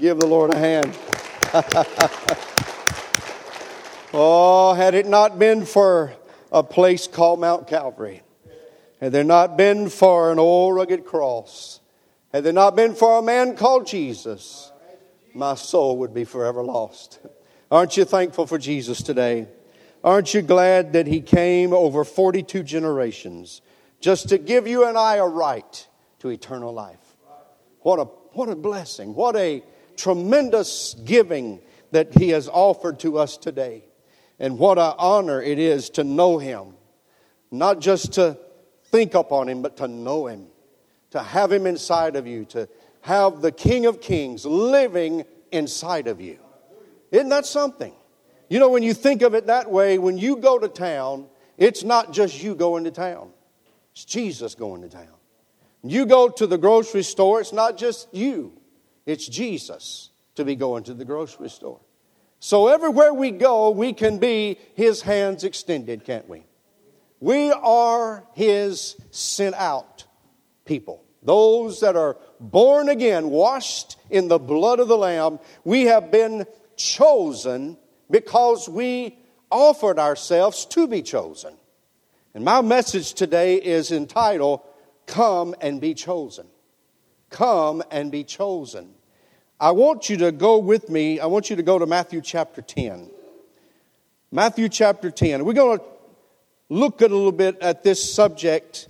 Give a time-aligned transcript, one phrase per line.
[0.00, 0.96] Give the Lord a hand.
[4.14, 6.14] oh, had it not been for
[6.50, 8.22] a place called Mount Calvary,
[8.98, 11.80] had there not been for an old rugged cross,
[12.32, 14.72] had there not been for a man called Jesus,
[15.34, 17.18] my soul would be forever lost.
[17.70, 19.48] Aren't you thankful for Jesus today?
[20.02, 23.60] Aren't you glad that He came over 42 generations
[24.00, 25.86] just to give you and I a right
[26.20, 27.16] to eternal life?
[27.80, 29.14] What a, what a blessing.
[29.14, 29.62] What a
[30.00, 31.60] tremendous giving
[31.90, 33.84] that He has offered to us today.
[34.38, 36.74] And what an honor it is to know Him,
[37.50, 38.38] not just to
[38.86, 40.46] think upon Him, but to know Him,
[41.10, 42.68] to have Him inside of you, to
[43.02, 46.38] have the King of Kings living inside of you.
[47.10, 47.92] Isn't that something?
[48.48, 51.84] You know, when you think of it that way, when you go to town, it's
[51.84, 53.30] not just you going to town,
[53.92, 55.08] it's Jesus going to town.
[55.82, 58.59] You go to the grocery store, it's not just you,
[59.10, 61.80] it's Jesus to be going to the grocery store.
[62.38, 66.44] So everywhere we go, we can be His hands extended, can't we?
[67.18, 70.04] We are His sent out
[70.64, 71.04] people.
[71.22, 76.46] Those that are born again, washed in the blood of the Lamb, we have been
[76.76, 77.76] chosen
[78.10, 79.18] because we
[79.50, 81.54] offered ourselves to be chosen.
[82.32, 84.60] And my message today is entitled,
[85.06, 86.46] Come and Be Chosen.
[87.28, 88.94] Come and Be Chosen.
[89.60, 92.62] I want you to go with me, I want you to go to Matthew chapter
[92.62, 93.10] 10.
[94.32, 95.44] Matthew chapter 10.
[95.44, 95.84] We're going to
[96.70, 98.88] look a little bit at this subject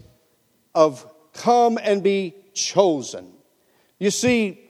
[0.73, 3.33] of come and be chosen.
[3.99, 4.61] You see,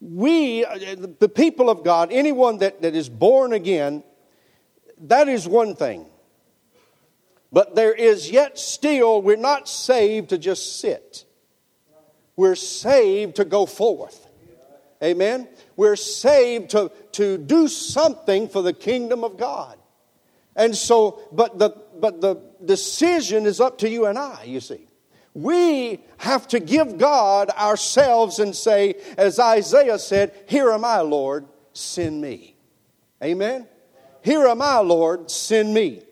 [0.00, 4.02] we, the people of God, anyone that, that is born again,
[5.02, 6.06] that is one thing.
[7.52, 11.24] But there is yet still, we're not saved to just sit.
[12.34, 14.27] We're saved to go forth.
[15.02, 15.48] Amen?
[15.76, 19.78] We're saved to, to do something for the kingdom of God.
[20.56, 24.86] And so, but the, but the decision is up to you and I, you see.
[25.34, 31.46] We have to give God ourselves and say, as Isaiah said, Here am I, Lord,
[31.74, 32.56] send me.
[33.22, 33.68] Amen?
[34.22, 36.02] Here am I, Lord, send me.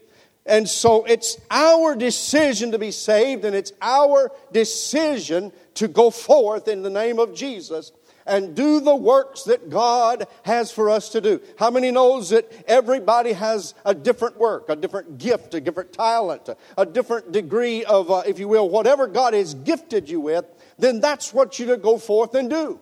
[0.44, 6.68] And so it's our decision to be saved, and it's our decision to go forth
[6.68, 7.90] in the name of Jesus
[8.26, 11.40] and do the works that God has for us to do.
[11.58, 16.48] How many knows that everybody has a different work, a different gift, a different talent,
[16.76, 20.44] a different degree of, uh, if you will, whatever God has gifted you with,
[20.78, 22.80] then that's what you to go forth and do.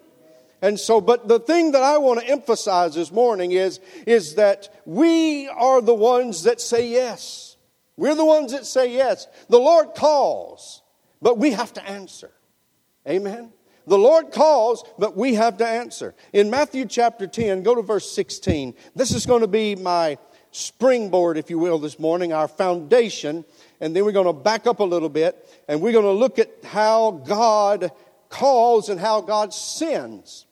[0.63, 4.75] And so, but the thing that I want to emphasize this morning is, is that
[4.87, 7.57] we are the ones that say yes.
[7.97, 9.27] We're the ones that say yes.
[9.49, 10.83] The Lord calls,
[11.21, 12.31] but we have to answer.
[13.07, 13.53] Amen.
[13.87, 16.15] The Lord calls, but we have to answer.
[16.33, 18.75] In Matthew chapter 10, go to verse 16.
[18.95, 20.19] This is going to be my
[20.51, 23.45] springboard, if you will, this morning, our foundation.
[23.81, 26.39] And then we're going to back up a little bit and we're going to look
[26.39, 27.91] at how God
[28.29, 30.47] calls and how God sends.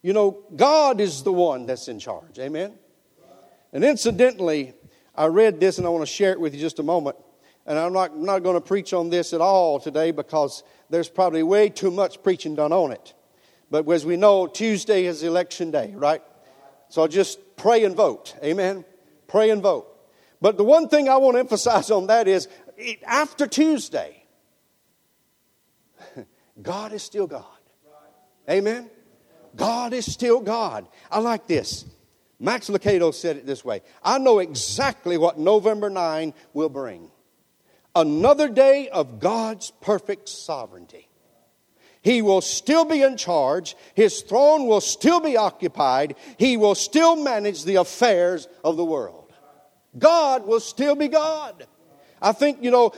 [0.00, 2.38] You know, God is the one that's in charge.
[2.38, 2.74] Amen?
[3.72, 4.74] And incidentally,
[5.14, 7.16] I read this and I want to share it with you just a moment.
[7.68, 11.42] And I'm not, not going to preach on this at all today because there's probably
[11.42, 13.12] way too much preaching done on it.
[13.70, 16.22] But as we know, Tuesday is election day, right?
[16.88, 18.34] So just pray and vote.
[18.42, 18.86] Amen?
[19.26, 19.86] Pray and vote.
[20.40, 22.48] But the one thing I want to emphasize on that is
[23.06, 24.24] after Tuesday,
[26.62, 27.44] God is still God.
[28.48, 28.88] Amen?
[29.54, 30.88] God is still God.
[31.10, 31.84] I like this.
[32.40, 37.10] Max Lucado said it this way I know exactly what November 9 will bring
[37.94, 41.08] another day of God's perfect sovereignty.
[42.02, 43.76] He will still be in charge.
[43.94, 46.14] His throne will still be occupied.
[46.38, 49.32] He will still manage the affairs of the world.
[49.98, 51.66] God will still be God.
[52.20, 52.92] I think, you know,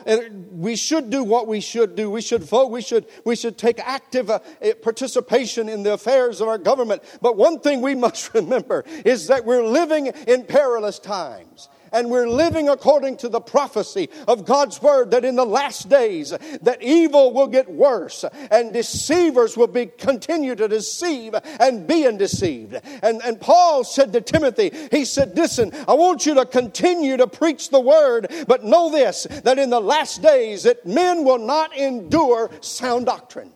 [0.52, 2.10] we should do what we should do.
[2.10, 2.70] We should vote.
[2.70, 4.38] We should, we should take active uh,
[4.82, 7.02] participation in the affairs of our government.
[7.20, 12.28] But one thing we must remember is that we're living in perilous times and we're
[12.28, 17.32] living according to the prophecy of God's word that in the last days that evil
[17.32, 22.80] will get worse and deceivers will be continue to deceive and being deceived.
[23.02, 27.26] And, and Paul said to Timothy, he said, listen, I want you to continue to
[27.26, 31.76] preach the word, but know this, that in the last days that men will not
[31.76, 33.52] endure sound doctrine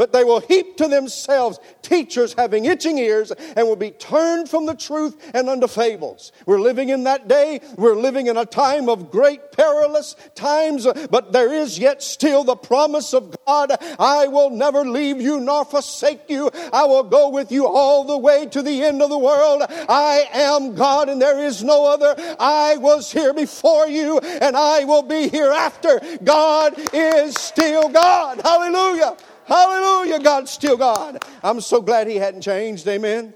[0.00, 4.64] but they will heap to themselves teachers having itching ears and will be turned from
[4.64, 6.32] the truth and unto fables.
[6.46, 7.60] We're living in that day.
[7.76, 12.56] We're living in a time of great perilous times, but there is yet still the
[12.56, 13.72] promise of God.
[13.98, 16.50] I will never leave you nor forsake you.
[16.72, 19.64] I will go with you all the way to the end of the world.
[19.68, 22.14] I am God and there is no other.
[22.40, 26.00] I was here before you and I will be hereafter.
[26.24, 28.40] God is still God.
[28.42, 29.14] Hallelujah.
[29.50, 30.20] Hallelujah.
[30.20, 31.24] God's still God.
[31.42, 32.86] I'm so glad He hadn't changed.
[32.86, 33.34] Amen.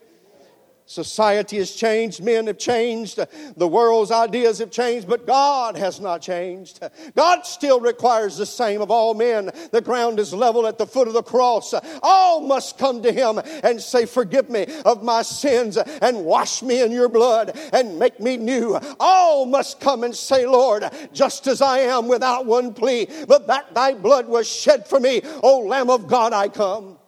[0.86, 3.19] Society has changed, men have changed,
[3.56, 6.78] the world's ideas have changed, but God has not changed.
[7.16, 9.50] God still requires the same of all men.
[9.72, 11.72] The ground is level at the foot of the cross.
[12.02, 16.82] All must come to Him and say, Forgive me of my sins and wash me
[16.82, 18.78] in your blood and make me new.
[19.00, 20.84] All must come and say, Lord,
[21.14, 25.22] just as I am without one plea, but that thy blood was shed for me,
[25.42, 26.98] O Lamb of God, I come.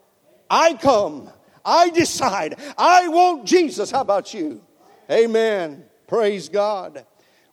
[0.48, 1.30] I come.
[1.66, 3.90] I decide I want Jesus.
[3.90, 4.62] How about you?
[5.10, 5.84] Amen.
[6.06, 7.04] Praise God.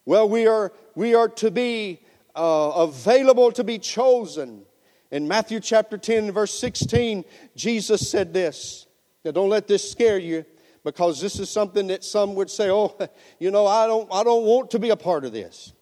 [0.06, 2.00] Well, we are, we are to be
[2.36, 4.65] uh, available to be chosen.
[5.12, 7.25] In Matthew chapter 10, verse 16,
[7.56, 8.88] Jesus said this.
[9.24, 10.45] Now, don't let this scare you
[10.83, 12.98] because this is something that some would say, oh,
[13.39, 15.74] you know, I don't, I don't want to be a part of this.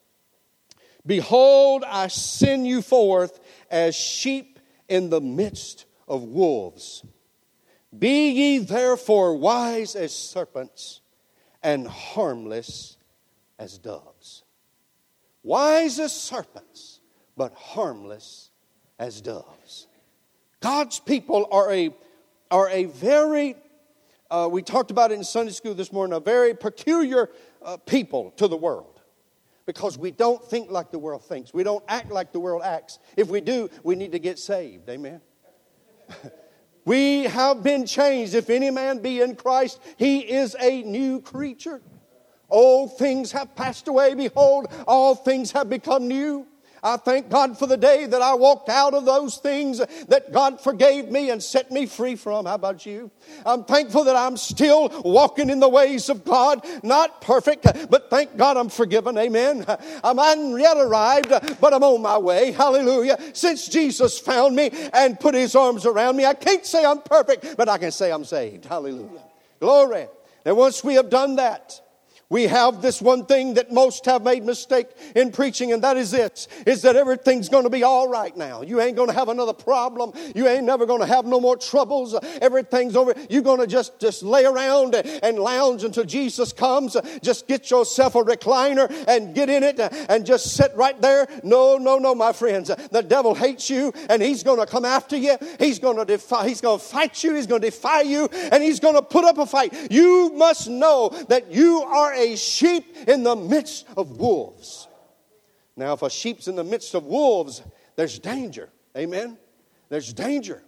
[1.05, 3.39] Behold, I send you forth
[3.71, 7.03] as sheep in the midst of wolves.
[7.97, 11.01] Be ye therefore wise as serpents
[11.61, 12.97] and harmless
[13.59, 14.43] as doves.
[15.43, 16.99] Wise as serpents,
[17.35, 18.49] but harmless
[18.97, 19.87] as doves.
[20.61, 21.89] God's people are a,
[22.49, 23.55] are a very,
[24.29, 27.29] uh, we talked about it in Sunday school this morning, a very peculiar
[27.63, 29.01] uh, people to the world
[29.65, 31.53] because we don't think like the world thinks.
[31.53, 32.99] We don't act like the world acts.
[33.17, 34.87] If we do, we need to get saved.
[34.89, 35.21] Amen.
[36.85, 38.33] We have been changed.
[38.33, 41.81] If any man be in Christ, he is a new creature.
[42.49, 44.13] Old things have passed away.
[44.13, 46.47] Behold, all things have become new.
[46.83, 50.59] I thank God for the day that I walked out of those things that God
[50.59, 52.45] forgave me and set me free from.
[52.45, 53.11] How about you?
[53.45, 56.65] I'm thankful that I'm still walking in the ways of God.
[56.83, 59.17] Not perfect, but thank God I'm forgiven.
[59.17, 59.65] Amen.
[60.03, 62.51] I'm not yet arrived, but I'm on my way.
[62.51, 63.17] Hallelujah.
[63.33, 67.57] Since Jesus found me and put his arms around me, I can't say I'm perfect,
[67.57, 68.65] but I can say I'm saved.
[68.65, 69.21] Hallelujah.
[69.59, 70.07] Glory.
[70.45, 71.79] And once we have done that,
[72.31, 74.87] we have this one thing that most have made mistake
[75.17, 78.61] in preaching, and that is this, is that everything's going to be all right now.
[78.61, 80.13] You ain't going to have another problem.
[80.33, 82.15] You ain't never going to have no more troubles.
[82.41, 83.13] Everything's over.
[83.29, 86.95] You're going to just, just lay around and lounge until Jesus comes.
[87.21, 91.27] Just get yourself a recliner and get in it and just sit right there.
[91.43, 92.71] No, no, no, my friends.
[92.91, 95.37] The devil hates you and he's going to come after you.
[95.59, 97.35] He's going to defy, he's going to fight you.
[97.35, 99.91] He's going to defy you and he's going to put up a fight.
[99.91, 104.87] You must know that you are a sheep in the midst of wolves.
[105.75, 107.61] Now, if a sheep's in the midst of wolves,
[107.95, 108.69] there's danger.
[108.95, 109.37] Amen?
[109.89, 110.61] There's danger.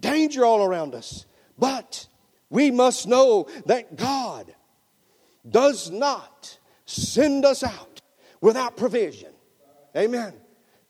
[0.00, 1.26] Danger all around us.
[1.58, 2.06] But
[2.50, 4.54] we must know that God
[5.48, 8.00] does not send us out
[8.40, 9.32] without provision.
[9.96, 10.34] Amen.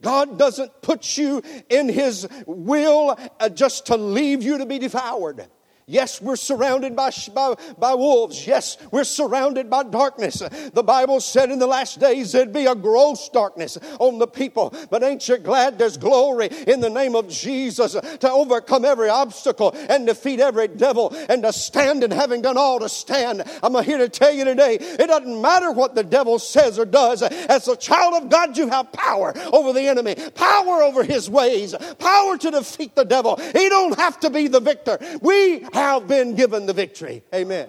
[0.03, 5.47] God doesn't put you in His will uh, just to leave you to be devoured.
[5.89, 8.45] Yes, we're surrounded by, by, by, wolves.
[8.45, 10.43] Yes, we're surrounded by darkness.
[10.73, 14.75] The Bible said in the last days there'd be a gross darkness on the people.
[14.91, 19.77] But ain't you glad there's glory in the name of Jesus to overcome every obstacle
[19.89, 23.45] and defeat every devil and to stand and having done all to stand.
[23.63, 27.23] I'm here to tell you today, it doesn't matter what the devil says or does.
[27.23, 31.77] As a child of God, you have power over the enemy, power over his ways,
[32.01, 33.37] power to defeat the devil.
[33.37, 34.99] He don't have to be the victor.
[35.21, 37.23] We have been given the victory.
[37.35, 37.69] Amen.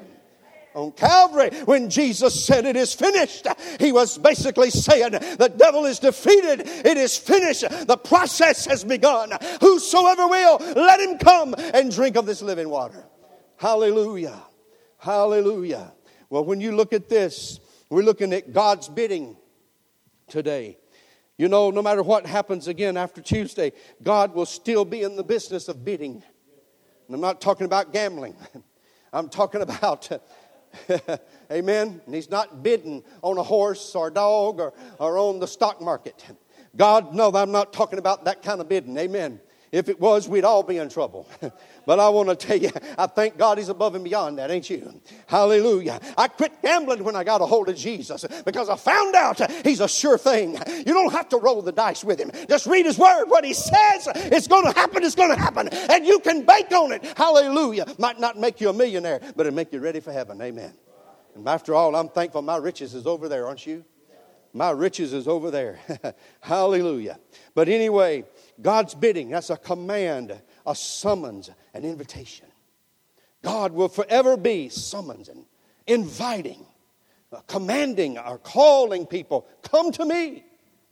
[0.74, 3.48] On Calvary, when Jesus said it is finished,
[3.80, 6.62] he was basically saying the devil is defeated.
[6.68, 7.66] It is finished.
[7.88, 9.32] The process has begun.
[9.60, 13.04] Whosoever will, let him come and drink of this living water.
[13.56, 14.40] Hallelujah.
[15.00, 15.94] Hallelujah.
[16.30, 17.60] Well, when you look at this,
[17.90, 19.36] we're looking at God's bidding
[20.28, 20.78] today.
[21.38, 23.72] You know, no matter what happens again after Tuesday,
[24.04, 26.24] God will still be in the business of bidding.
[27.08, 28.36] And I'm not talking about gambling.
[29.14, 30.10] I'm talking about,
[31.52, 32.02] amen.
[32.06, 35.82] And he's not bidding on a horse or a dog or, or on the stock
[35.82, 36.26] market.
[36.76, 38.98] God, no, I'm not talking about that kind of bidding.
[38.98, 39.40] Amen.
[39.72, 41.28] If it was, we'd all be in trouble.
[41.86, 44.70] but I want to tell you, I thank God He's above and beyond that, ain't
[44.70, 45.02] you?
[45.26, 46.00] Hallelujah.
[46.18, 49.82] I quit gambling when I got a hold of Jesus because I found out He's
[49.82, 50.58] a sure thing.
[50.68, 52.32] You don't have to roll the dice with Him.
[52.48, 53.26] Just read His Word.
[53.26, 55.68] What He says, it's going to happen, it's going to happen.
[55.68, 57.04] And you can bank on it.
[57.18, 57.86] Hallelujah.
[57.98, 60.42] Might not make you a millionaire, but it'll make you ready for heaven.
[60.42, 60.74] Amen.
[61.36, 63.86] And after all, I'm thankful my riches is over there, aren't you?
[64.54, 65.80] My riches is over there.
[66.42, 67.20] Hallelujah.
[67.54, 68.26] But anyway,
[68.62, 72.48] God's bidding, that's a command, a summons, an invitation.
[73.44, 75.46] God will forever be summoning,
[75.86, 76.66] inviting,
[77.48, 80.44] commanding, or calling people, come to me.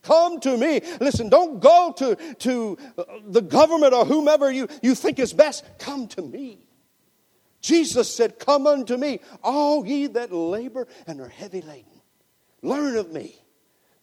[0.04, 0.82] Come to me.
[1.02, 5.66] Listen, don't go to, to uh, the government or whomever you, you think is best.
[5.80, 6.60] Come to me.
[7.60, 12.02] Jesus said, Come unto me, all ye that labor and are heavy laden.
[12.62, 13.36] Learn of me,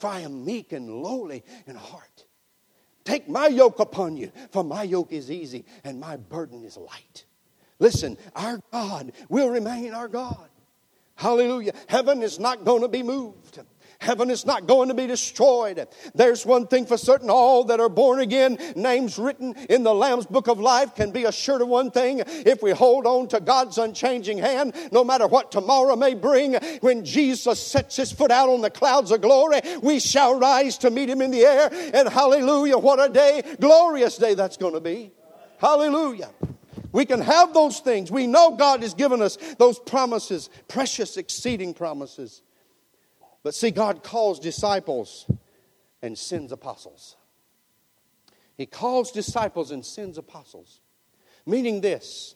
[0.01, 2.27] for I am meek and lowly in heart.
[3.05, 7.25] Take my yoke upon you, for my yoke is easy and my burden is light.
[7.79, 10.49] Listen, our God will remain our God.
[11.17, 11.73] Hallelujah.
[11.89, 13.61] Heaven is not going to be moved.
[14.03, 15.87] Heaven is not going to be destroyed.
[16.13, 20.27] There's one thing for certain all that are born again, names written in the Lamb's
[20.27, 22.21] book of life, can be assured of one thing.
[22.27, 27.05] If we hold on to God's unchanging hand, no matter what tomorrow may bring, when
[27.05, 31.09] Jesus sets his foot out on the clouds of glory, we shall rise to meet
[31.09, 31.69] him in the air.
[31.95, 35.13] And hallelujah, what a day, glorious day that's going to be.
[35.59, 36.31] Hallelujah.
[36.91, 38.11] We can have those things.
[38.11, 42.43] We know God has given us those promises, precious, exceeding promises.
[43.43, 45.27] But see, God calls disciples
[46.01, 47.17] and sends apostles.
[48.57, 50.81] He calls disciples and sends apostles,
[51.47, 52.35] meaning this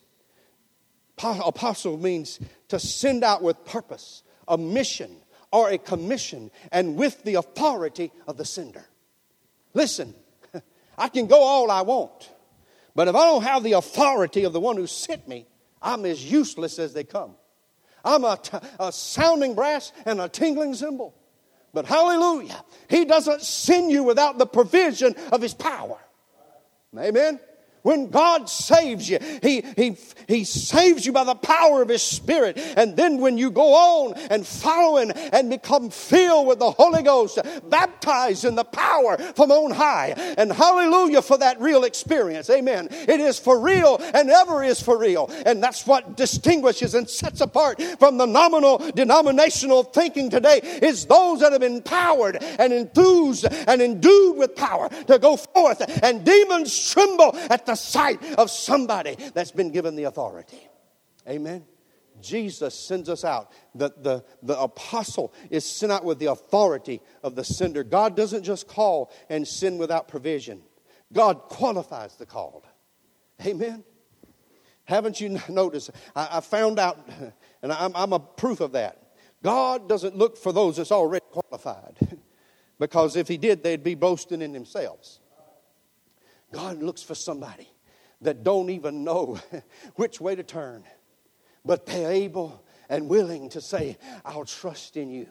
[1.19, 5.11] apostle means to send out with purpose, a mission,
[5.53, 8.85] or a commission, and with the authority of the sender.
[9.75, 10.15] Listen,
[10.99, 12.31] I can go all I want,
[12.95, 15.47] but if I don't have the authority of the one who sent me,
[15.81, 17.35] I'm as useless as they come.
[18.05, 21.15] I'm a, t- a sounding brass and a tingling cymbal.
[21.73, 25.99] But hallelujah, He doesn't send you without the provision of His power.
[26.97, 27.39] Amen.
[27.87, 32.59] When God saves you, he, he, he saves you by the power of His Spirit.
[32.77, 37.39] And then when you go on and following and become filled with the Holy Ghost,
[37.71, 40.15] baptized in the power from on high.
[40.37, 42.51] And hallelujah for that real experience.
[42.51, 42.89] Amen.
[42.91, 45.31] It is for real and ever is for real.
[45.47, 51.39] And that's what distinguishes and sets apart from the nominal denominational thinking today is those
[51.39, 56.91] that have been empowered and enthused and endued with power to go forth and demons
[56.91, 60.69] tremble at the sight of somebody that's been given the authority.
[61.29, 61.65] Amen.
[62.21, 63.53] Jesus sends us out.
[63.75, 67.85] The, the, the apostle is sent out with the authority of the sender.
[67.85, 70.63] God doesn't just call and send without provision,
[71.13, 72.65] God qualifies the called.
[73.45, 73.85] Amen.
[74.85, 75.91] Haven't you noticed?
[76.15, 77.09] I, I found out,
[77.63, 79.03] and I'm, I'm a proof of that.
[79.43, 81.99] God doesn't look for those that's already qualified,
[82.79, 85.21] because if He did, they'd be boasting in themselves.
[86.57, 87.69] God looks for somebody
[88.23, 89.39] that don't even know
[89.97, 90.85] which way to turn,
[91.67, 95.29] but they're able and willing to say, I'll trust in you.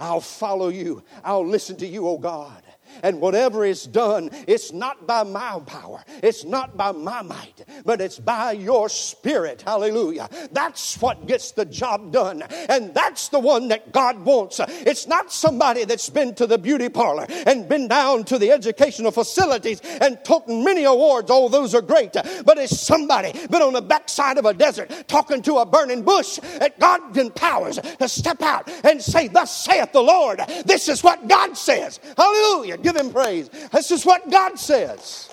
[0.00, 1.02] I'll follow you.
[1.24, 2.62] I'll listen to you, oh God.
[3.02, 8.00] And whatever is done, it's not by my power, it's not by my might, but
[8.00, 9.62] it's by your spirit.
[9.62, 10.28] Hallelujah.
[10.52, 12.42] That's what gets the job done.
[12.68, 14.60] And that's the one that God wants.
[14.60, 19.10] It's not somebody that's been to the beauty parlor and been down to the educational
[19.10, 21.30] facilities and taken many awards.
[21.30, 22.12] Oh, those are great.
[22.12, 26.38] But it's somebody been on the backside of a desert talking to a burning bush
[26.58, 30.40] that God empowers to step out and say, Thus saith the Lord.
[30.64, 32.00] This is what God says.
[32.16, 32.76] Hallelujah.
[32.78, 33.48] Give him praise.
[33.72, 35.30] This is what God says.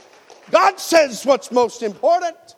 [0.52, 2.56] God says what's most important.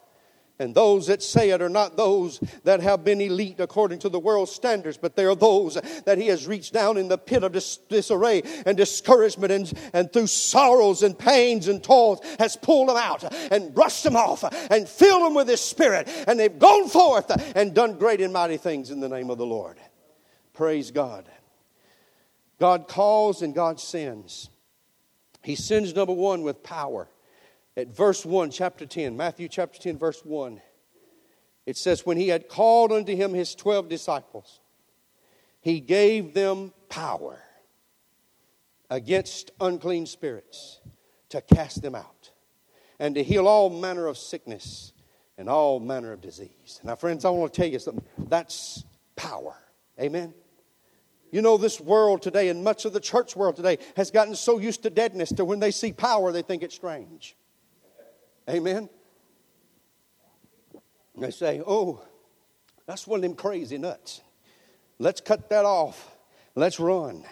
[0.59, 4.19] And those that say it are not those that have been elite according to the
[4.19, 5.75] world's standards, but they are those
[6.05, 10.11] that He has reached down in the pit of dis- disarray and discouragement and, and
[10.11, 14.89] through sorrows and pains and toils has pulled them out and brushed them off and
[14.89, 16.09] filled them with His Spirit.
[16.27, 19.45] And they've gone forth and done great and mighty things in the name of the
[19.45, 19.77] Lord.
[20.53, 21.29] Praise God.
[22.59, 24.49] God calls and God sends.
[25.43, 27.07] He sends number one with power.
[27.75, 30.61] At verse 1, chapter 10, Matthew chapter 10, verse 1,
[31.67, 34.59] it says, When he had called unto him his 12 disciples,
[35.61, 37.39] he gave them power
[38.89, 40.79] against unclean spirits
[41.29, 42.31] to cast them out
[42.99, 44.93] and to heal all manner of sickness
[45.37, 46.79] and all manner of disease.
[46.83, 48.05] Now, friends, I want to tell you something.
[48.17, 48.83] That's
[49.15, 49.55] power.
[49.99, 50.33] Amen.
[51.31, 54.59] You know, this world today and much of the church world today has gotten so
[54.59, 57.35] used to deadness that when they see power, they think it's strange.
[58.49, 58.89] Amen.
[61.17, 62.01] They say, oh,
[62.85, 64.21] that's one of them crazy nuts.
[64.99, 66.15] Let's cut that off.
[66.55, 67.23] Let's run.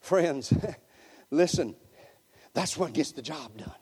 [0.00, 0.52] Friends,
[1.30, 1.74] listen,
[2.54, 3.72] that's what gets the job done.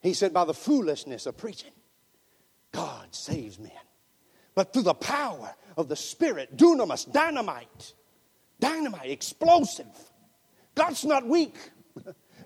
[0.00, 1.70] He said, by the foolishness of preaching,
[2.72, 3.70] God saves men.
[4.54, 7.94] But through the power of the Spirit, dunamis, dynamite,
[8.62, 9.86] dynamite, explosive.
[10.74, 11.56] God's not weak.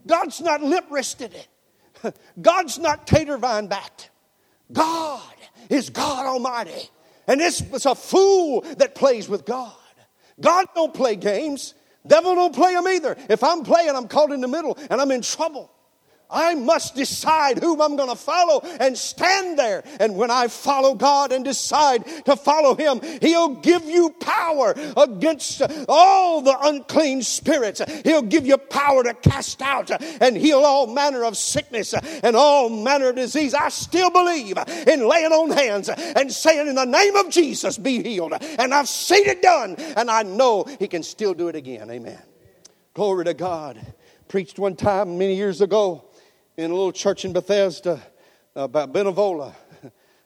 [0.07, 1.37] God's not lip wristed.
[2.41, 4.11] God's not tater vine backed.
[4.73, 5.23] God
[5.69, 6.91] is God Almighty.
[7.29, 9.75] And this it's a fool that plays with God.
[10.41, 11.75] God don't play games.
[12.07, 13.17] Devil don't play them either.
[13.29, 15.71] If I'm playing, I'm caught in the middle and I'm in trouble.
[16.31, 19.85] I must decide whom I'm going to follow and stand there.
[20.01, 25.63] And when I follow God and decide to follow Him, He'll give you power against
[25.89, 27.81] all the unclean spirits.
[28.05, 29.91] He'll give you power to cast out
[30.21, 33.55] and heal all manner of sickness and all manner of disease.
[33.55, 38.03] I still believe in laying on hands and saying, In the name of Jesus, be
[38.03, 38.35] healed.
[38.41, 41.91] And I've seen it done, and I know He can still do it again.
[41.91, 42.21] Amen.
[42.95, 43.95] Glory to God.
[44.29, 46.06] Preached one time many years ago
[46.57, 48.01] in a little church in Bethesda,
[48.57, 49.55] uh, about Benevola,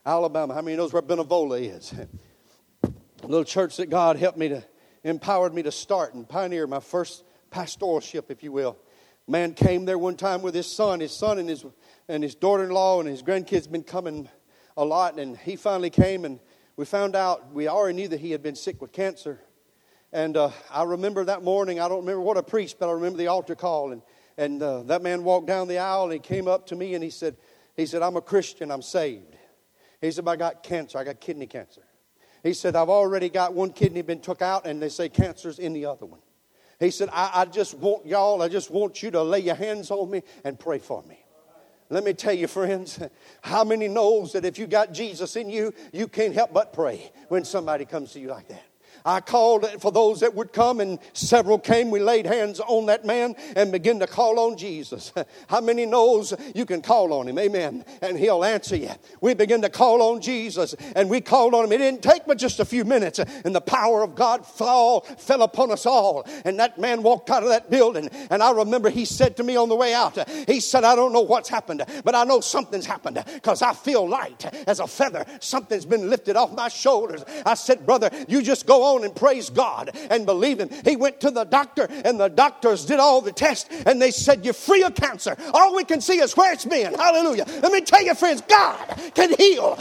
[0.07, 0.55] Alabama.
[0.55, 1.93] How many knows where Benevola is?
[2.85, 4.65] A little church that God helped me to,
[5.03, 8.79] empowered me to start and pioneer my first pastoralship, if you will.
[9.27, 11.01] Man came there one time with his son.
[11.01, 11.65] His son and his
[12.09, 14.29] and his daughter-in-law and his grandkids been coming
[14.77, 16.39] a lot, and he finally came and
[16.77, 19.41] we found out we already knew that he had been sick with cancer.
[20.13, 21.81] And uh, I remember that morning.
[21.81, 24.03] I don't remember what I preached, but I remember the altar call and
[24.37, 27.05] and uh, that man walked down the aisle and he came up to me and
[27.05, 27.37] he said,
[27.77, 29.37] he said, I'm a Christian, I'm saved.
[30.01, 31.83] He said, I got cancer, I got kidney cancer.
[32.43, 35.73] He said, I've already got one kidney been took out and they say cancer's in
[35.73, 36.21] the other one.
[36.79, 39.91] He said, I, I just want y'all, I just want you to lay your hands
[39.91, 41.23] on me and pray for me.
[41.91, 43.01] Let me tell you, friends,
[43.43, 47.13] how many knows that if you got Jesus in you, you can't help but pray
[47.29, 48.63] when somebody comes to you like that?
[49.04, 51.90] I called for those that would come, and several came.
[51.90, 55.12] We laid hands on that man and began to call on Jesus.
[55.49, 57.38] How many knows you can call on him?
[57.38, 57.85] Amen.
[58.02, 58.90] And he'll answer you.
[59.21, 61.73] We began to call on Jesus, and we called on him.
[61.73, 65.42] It didn't take but just a few minutes, and the power of God fall, fell
[65.42, 66.26] upon us all.
[66.45, 69.57] And that man walked out of that building, and I remember he said to me
[69.57, 72.87] on the way out, he said, I don't know what's happened, but I know something's
[72.87, 75.25] happened because I feel light as a feather.
[75.40, 77.25] Something's been lifted off my shoulders.
[77.47, 80.71] I said, Brother, you just go on on and praise God and believe Him.
[80.85, 84.45] He went to the doctor, and the doctors did all the tests, and they said,
[84.45, 85.37] You're free of cancer.
[85.55, 86.95] All we can see is where it's been.
[86.95, 87.45] Hallelujah.
[87.63, 89.76] Let me tell you, friends, God can heal.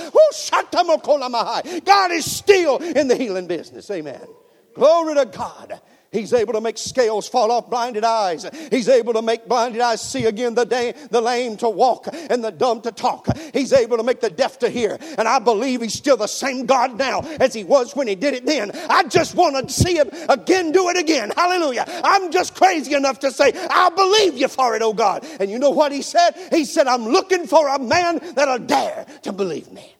[1.86, 3.89] God is still in the healing business.
[3.91, 4.26] Amen.
[4.74, 5.82] Glory to God.
[6.12, 8.45] He's able to make scales fall off blinded eyes.
[8.72, 12.43] He's able to make blinded eyes see again the day, the lame to walk and
[12.43, 13.28] the dumb to talk.
[13.54, 14.98] He's able to make the deaf to hear.
[15.19, 18.34] And I believe he's still the same God now as he was when he did
[18.34, 18.72] it then.
[18.89, 21.32] I just want to see him again do it again.
[21.36, 21.86] Hallelujah.
[22.04, 25.26] I'm just crazy enough to say, I believe you for it, oh God.
[25.39, 26.32] And you know what he said?
[26.52, 29.95] He said, I'm looking for a man that'll dare to believe me.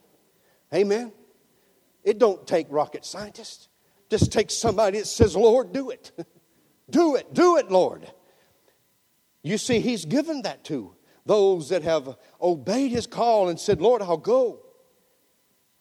[0.74, 1.12] Amen.
[2.04, 3.69] It don't take rocket scientists.
[4.10, 6.12] Just take somebody that says, Lord, do it.
[6.90, 8.12] do it, do it, Lord.
[9.44, 10.96] You see, He's given that to
[11.26, 14.62] those that have obeyed His call and said, Lord, I'll go.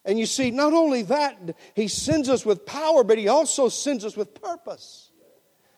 [0.05, 4.05] And you see, not only that, He sends us with power, but He also sends
[4.05, 5.11] us with purpose.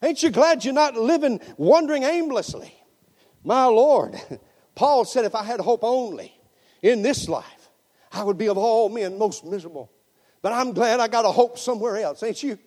[0.03, 2.75] Ain't you glad you're not living wandering aimlessly?
[3.45, 4.21] My Lord,
[4.75, 6.33] Paul said, if I had hope only
[6.83, 7.71] in this life,
[8.13, 9.93] I would be of all men most miserable.
[10.43, 12.59] But I'm glad I got a hope somewhere else, ain't you?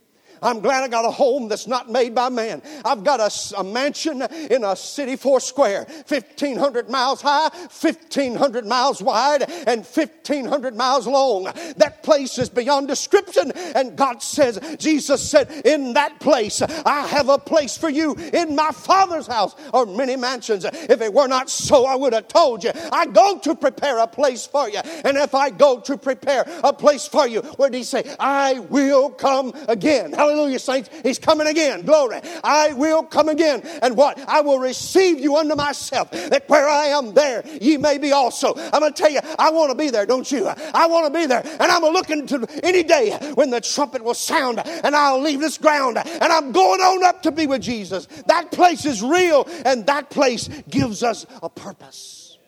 [0.44, 2.62] I'm glad I got a home that's not made by man.
[2.84, 9.02] I've got a, a mansion in a city four square, 1,500 miles high, 1,500 miles
[9.02, 11.46] wide, and 1,500 miles long.
[11.78, 13.52] That place is beyond description.
[13.52, 18.16] And God says, Jesus said, In that place, I have a place for you.
[18.34, 20.66] In my Father's house are many mansions.
[20.66, 22.72] If it were not so, I would have told you.
[22.92, 24.80] I go to prepare a place for you.
[25.06, 28.04] And if I go to prepare a place for you, where did he say?
[28.20, 30.12] I will come again.
[30.14, 30.33] Hallelujah.
[30.34, 30.90] Hallelujah, saints.
[31.04, 31.84] He's coming again.
[31.84, 32.20] Glory.
[32.44, 33.62] I will come again.
[33.84, 34.18] And what?
[34.28, 38.56] I will receive you unto myself, that where I am there, ye may be also.
[38.56, 40.48] I'm going to tell you, I want to be there, don't you?
[40.48, 41.44] I want to be there.
[41.46, 45.60] And I'm looking to any day when the trumpet will sound and I'll leave this
[45.60, 48.08] ground and I'm going on up to be with Jesus.
[48.26, 52.40] That place is real and that place gives us a purpose.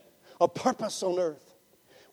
[0.42, 1.45] A purpose on earth.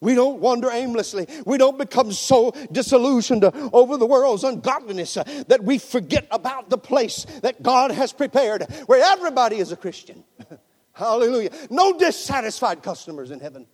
[0.02, 1.28] We don't wander aimlessly.
[1.46, 7.24] We don't become so disillusioned over the world's ungodliness that we forget about the place
[7.42, 10.24] that God has prepared where everybody is a Christian.
[10.92, 11.50] Hallelujah.
[11.70, 13.64] No dissatisfied customers in heaven.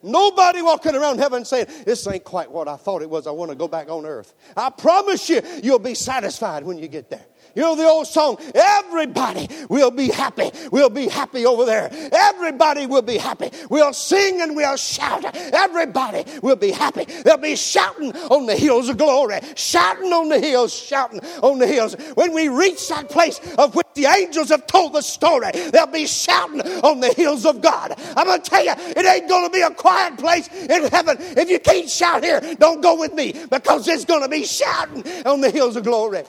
[0.00, 3.26] Nobody walking around heaven saying, This ain't quite what I thought it was.
[3.26, 4.34] I want to go back on earth.
[4.56, 7.26] I promise you, you'll be satisfied when you get there.
[7.58, 10.52] You know the old song, everybody will be happy.
[10.70, 11.90] We'll be happy over there.
[12.12, 13.50] Everybody will be happy.
[13.68, 15.24] We'll sing and we'll shout.
[15.34, 17.04] Everybody will be happy.
[17.24, 21.66] They'll be shouting on the hills of glory, shouting on the hills, shouting on the
[21.66, 21.96] hills.
[22.14, 26.06] When we reach that place of which the angels have told the story, they'll be
[26.06, 27.92] shouting on the hills of God.
[28.16, 31.16] I'm going to tell you, it ain't going to be a quiet place in heaven.
[31.18, 35.02] If you can't shout here, don't go with me because it's going to be shouting
[35.26, 36.22] on the hills of glory.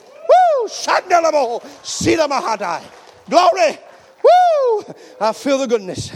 [0.60, 1.60] Woo!
[2.28, 2.82] Mahadai.
[3.28, 3.78] Glory.
[4.22, 4.94] Woo!
[5.20, 6.12] I feel the goodness.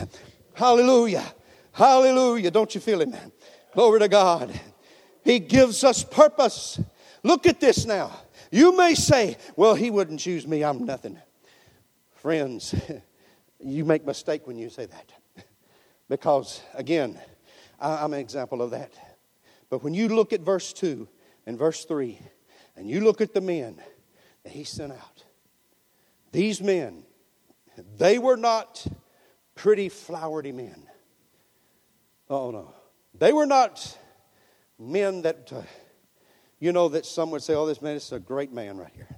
[0.55, 1.25] Hallelujah.
[1.73, 2.51] Hallelujah.
[2.51, 3.33] Don't you feel it, man?
[3.75, 4.59] Glory to God.
[5.25, 6.81] He gives us purpose.
[7.23, 8.13] Look at this now.
[8.51, 10.63] You may say, well, he wouldn't choose me.
[10.63, 11.19] I'm nothing.
[12.17, 12.75] Friends,
[13.59, 15.13] you make mistake when you say that.
[16.07, 17.19] Because, again,
[17.81, 18.93] I'm an example of that.
[19.71, 21.09] But when you look at verse 2
[21.47, 22.19] and verse 3,
[22.77, 23.81] and you look at the men,
[24.45, 25.25] he sent out.
[26.33, 27.05] These men,
[27.97, 28.87] they were not
[29.55, 30.87] pretty, flowery men.
[32.29, 32.75] Oh, no.
[33.17, 33.97] They were not
[34.79, 35.63] men that, uh,
[36.59, 39.17] you know, that some would say, oh, this man is a great man right here.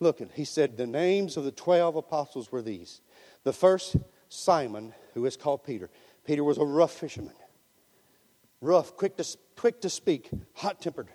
[0.00, 3.02] Look, he said, the names of the 12 apostles were these.
[3.44, 3.96] The first,
[4.28, 5.90] Simon, who is called Peter.
[6.24, 7.34] Peter was a rough fisherman.
[8.60, 9.24] Rough, quick to,
[9.56, 11.08] quick to speak, hot tempered.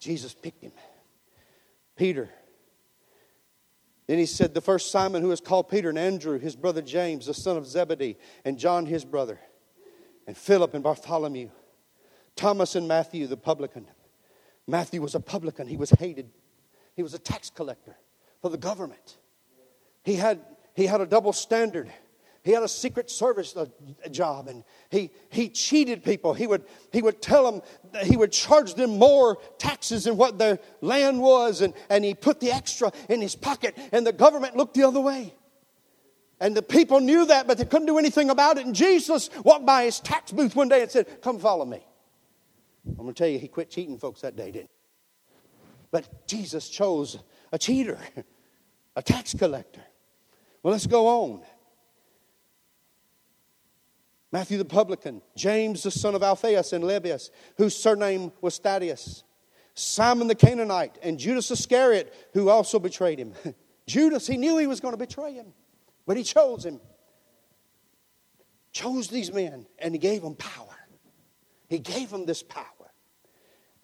[0.00, 0.72] Jesus picked him.
[1.96, 2.30] Peter.
[4.06, 7.26] Then he said, The first Simon, who is called Peter, and Andrew, his brother James,
[7.26, 9.40] the son of Zebedee, and John, his brother,
[10.26, 11.50] and Philip and Bartholomew,
[12.36, 13.86] Thomas and Matthew, the publican.
[14.66, 16.30] Matthew was a publican, he was hated.
[16.96, 17.96] He was a tax collector
[18.40, 19.18] for the government.
[20.04, 20.40] He had,
[20.74, 21.90] he had a double standard.
[22.44, 23.66] He had a secret service uh,
[24.10, 26.34] job and he, he cheated people.
[26.34, 27.62] He would, he would tell them,
[28.04, 32.40] he would charge them more taxes than what their land was, and, and he put
[32.40, 35.32] the extra in his pocket, and the government looked the other way.
[36.38, 38.66] And the people knew that, but they couldn't do anything about it.
[38.66, 41.82] And Jesus walked by his tax booth one day and said, Come follow me.
[42.86, 45.34] I'm going to tell you, he quit cheating folks that day, didn't he?
[45.90, 47.18] But Jesus chose
[47.52, 47.98] a cheater,
[48.96, 49.80] a tax collector.
[50.62, 51.42] Well, let's go on.
[54.34, 59.22] Matthew the publican, James the son of Alphaeus and Levius, whose surname was Thaddeus,
[59.74, 63.32] Simon the Canaanite, and Judas Iscariot, who also betrayed him.
[63.86, 65.52] Judas, he knew he was going to betray him,
[66.04, 66.80] but he chose him.
[68.72, 70.80] Chose these men, and he gave them power.
[71.68, 72.64] He gave them this power.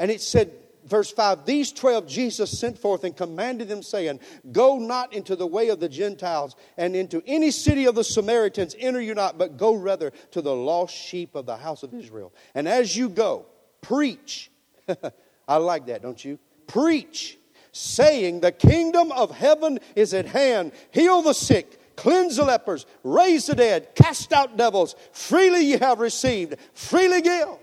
[0.00, 0.50] And it said,
[0.86, 4.20] verse 5 These 12 Jesus sent forth and commanded them, saying,
[4.52, 8.74] Go not into the way of the Gentiles, and into any city of the Samaritans
[8.78, 12.32] enter you not, but go rather to the lost sheep of the house of Israel.
[12.54, 13.46] And as you go,
[13.80, 14.50] preach.
[15.48, 16.38] I like that, don't you?
[16.66, 17.38] Preach,
[17.72, 20.72] saying, The kingdom of heaven is at hand.
[20.90, 21.76] Heal the sick.
[22.00, 24.96] Cleanse the lepers, raise the dead, cast out devils.
[25.12, 27.58] Freely you have received, freely give.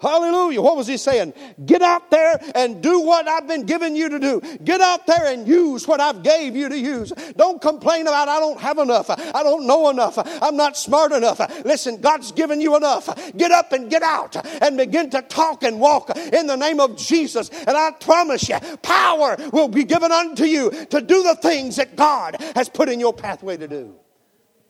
[0.00, 0.62] Hallelujah.
[0.62, 1.34] What was he saying?
[1.66, 4.40] Get out there and do what I've been giving you to do.
[4.64, 7.12] Get out there and use what I've gave you to use.
[7.36, 9.10] Don't complain about I don't have enough.
[9.10, 10.18] I don't know enough.
[10.42, 11.38] I'm not smart enough.
[11.66, 13.14] Listen, God's given you enough.
[13.36, 16.96] Get up and get out and begin to talk and walk in the name of
[16.96, 17.50] Jesus.
[17.50, 21.96] And I promise you, power will be given unto you to do the things that
[21.96, 23.96] God has put in your pathway to do.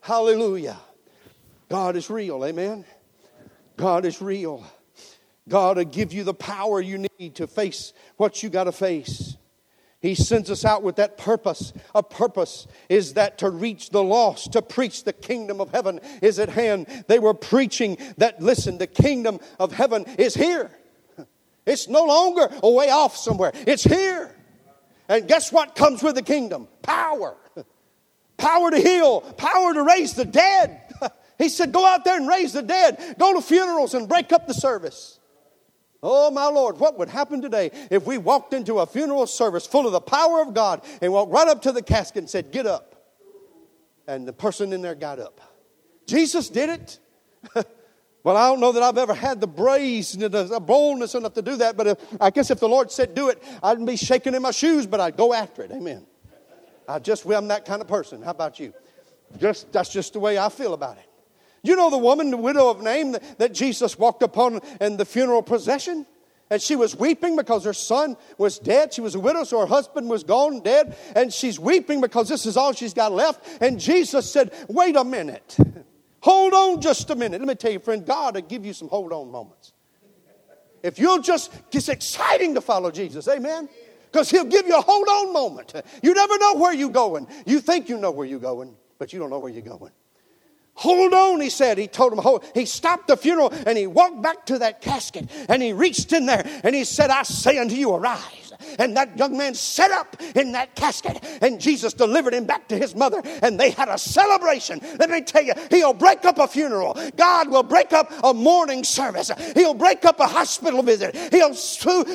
[0.01, 0.79] Hallelujah.
[1.69, 2.45] God is real.
[2.45, 2.85] Amen.
[3.77, 4.67] God is real.
[5.51, 9.37] God will give you the power you need to face what you got to face.
[10.01, 11.75] He sends us out with that purpose.
[11.95, 16.39] A purpose is that to reach the lost, to preach the kingdom of heaven is
[16.39, 16.87] at hand.
[17.07, 20.71] They were preaching that, listen, the kingdom of heaven is here.
[21.67, 24.35] It's no longer away off somewhere, it's here.
[25.09, 26.69] And guess what comes with the kingdom?
[26.81, 27.37] Power.
[28.39, 30.81] Power to heal, power to raise the dead.
[31.39, 33.17] He said, Go out there and raise the dead.
[33.19, 35.20] Go to funerals and break up the service.
[36.03, 39.87] Oh, my Lord, what would happen today if we walked into a funeral service full
[39.87, 42.67] of the power of God and walked right up to the casket and said, Get
[42.67, 42.95] up?
[44.07, 45.41] And the person in there got up.
[46.07, 46.99] Jesus did it.
[48.25, 51.57] well, I don't know that I've ever had the brazeness, the boldness enough to do
[51.57, 54.43] that, but if, I guess if the Lord said do it, I'd be shaking in
[54.43, 55.71] my shoes, but I'd go after it.
[55.71, 56.07] Amen.
[56.89, 58.23] I just, well, I'm that kind of person.
[58.23, 58.73] How about you?
[59.39, 61.10] Just, that's just the way I feel about it.
[61.63, 65.05] You know the woman, the widow of Nain, that, that Jesus walked upon in the
[65.05, 66.07] funeral procession?
[66.51, 68.93] And she was weeping because her son was dead.
[68.93, 70.97] She was a widow, so her husband was gone, dead.
[71.15, 73.63] And she's weeping because this is all she's got left.
[73.63, 75.57] And Jesus said, Wait a minute.
[76.23, 77.41] Hold on just a minute.
[77.41, 79.73] Let me tell you, friend, God will give you some hold on moments.
[80.83, 83.27] If you'll just, it's exciting to follow Jesus.
[83.27, 83.71] Amen.
[84.11, 85.73] Because he'll give you a hold on moment.
[86.03, 87.27] You never know where you're going.
[87.47, 89.93] You think you know where you're going, but you don't know where you're going.
[90.75, 91.79] Hold on, he said.
[91.79, 92.45] He told him, hold.
[92.55, 96.27] He stopped the funeral and he walked back to that casket and he reached in
[96.27, 98.50] there and he said, I say unto you, arise.
[98.79, 102.77] And that young man sat up in that casket, and Jesus delivered him back to
[102.77, 104.81] his mother, and they had a celebration.
[104.99, 106.97] Let me tell you, He'll break up a funeral.
[107.17, 109.31] God will break up a morning service.
[109.55, 111.17] He'll break up a hospital visit.
[111.33, 111.55] He'll,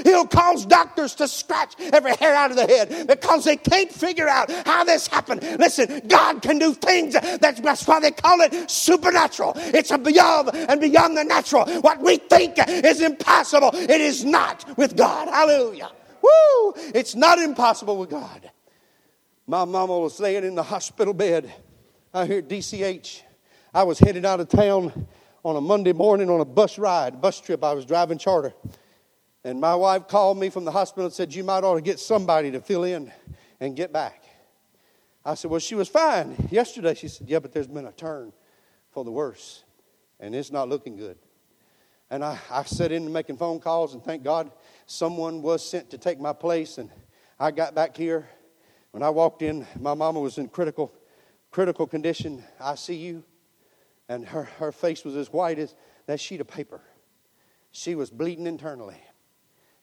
[0.04, 4.28] he'll cause doctors to scratch every hair out of the head because they can't figure
[4.28, 5.42] out how this happened.
[5.60, 7.14] Listen, God can do things.
[7.14, 9.54] That's, that's why they call it supernatural.
[9.56, 11.66] It's a beyond and beyond the natural.
[11.82, 15.28] What we think is impossible, it is not with God.
[15.30, 15.92] Hallelujah.
[16.26, 16.74] Woo!
[16.94, 18.50] It's not impossible with God.
[19.48, 21.54] My mama was laying in the hospital bed
[22.14, 23.22] out here at DCH.
[23.74, 25.08] I was headed out of town
[25.44, 27.64] on a Monday morning on a bus ride, bus trip.
[27.64, 28.54] I was driving charter.
[29.44, 32.00] And my wife called me from the hospital and said, You might ought to get
[32.00, 33.12] somebody to fill in
[33.60, 34.24] and get back.
[35.24, 36.96] I said, Well, she was fine yesterday.
[36.96, 38.34] She said, Yeah, but there's been a turn
[38.90, 39.64] for the worse,
[40.20, 41.18] and it's not looking good.
[42.10, 44.52] And I, I set into making phone calls, and thank God
[44.86, 46.90] someone was sent to take my place, and
[47.40, 48.30] I got back here.
[48.92, 50.94] When I walked in, my mama was in critical,
[51.52, 53.24] critical condition, ICU,
[54.08, 56.82] and her, her face was as white as that sheet of paper.
[57.72, 59.02] She was bleeding internally,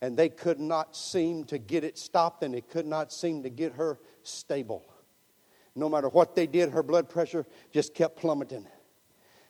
[0.01, 3.51] and they could not seem to get it stopped, and they could not seem to
[3.51, 4.85] get her stable.
[5.75, 8.67] No matter what they did, her blood pressure just kept plummeting.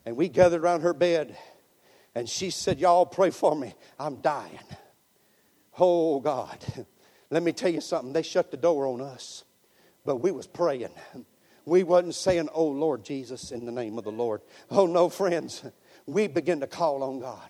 [0.04, 1.37] And we gathered around her bed,
[2.14, 3.75] and she said, Y'all pray for me.
[3.98, 4.59] I'm dying.
[5.79, 6.59] Oh God,
[7.31, 8.12] let me tell you something.
[8.12, 9.44] They shut the door on us,
[10.05, 10.90] but we was praying.
[11.64, 14.42] We wasn't saying, "Oh Lord Jesus," in the name of the Lord.
[14.70, 15.64] Oh no, friends,
[16.07, 17.48] we begin to call on God.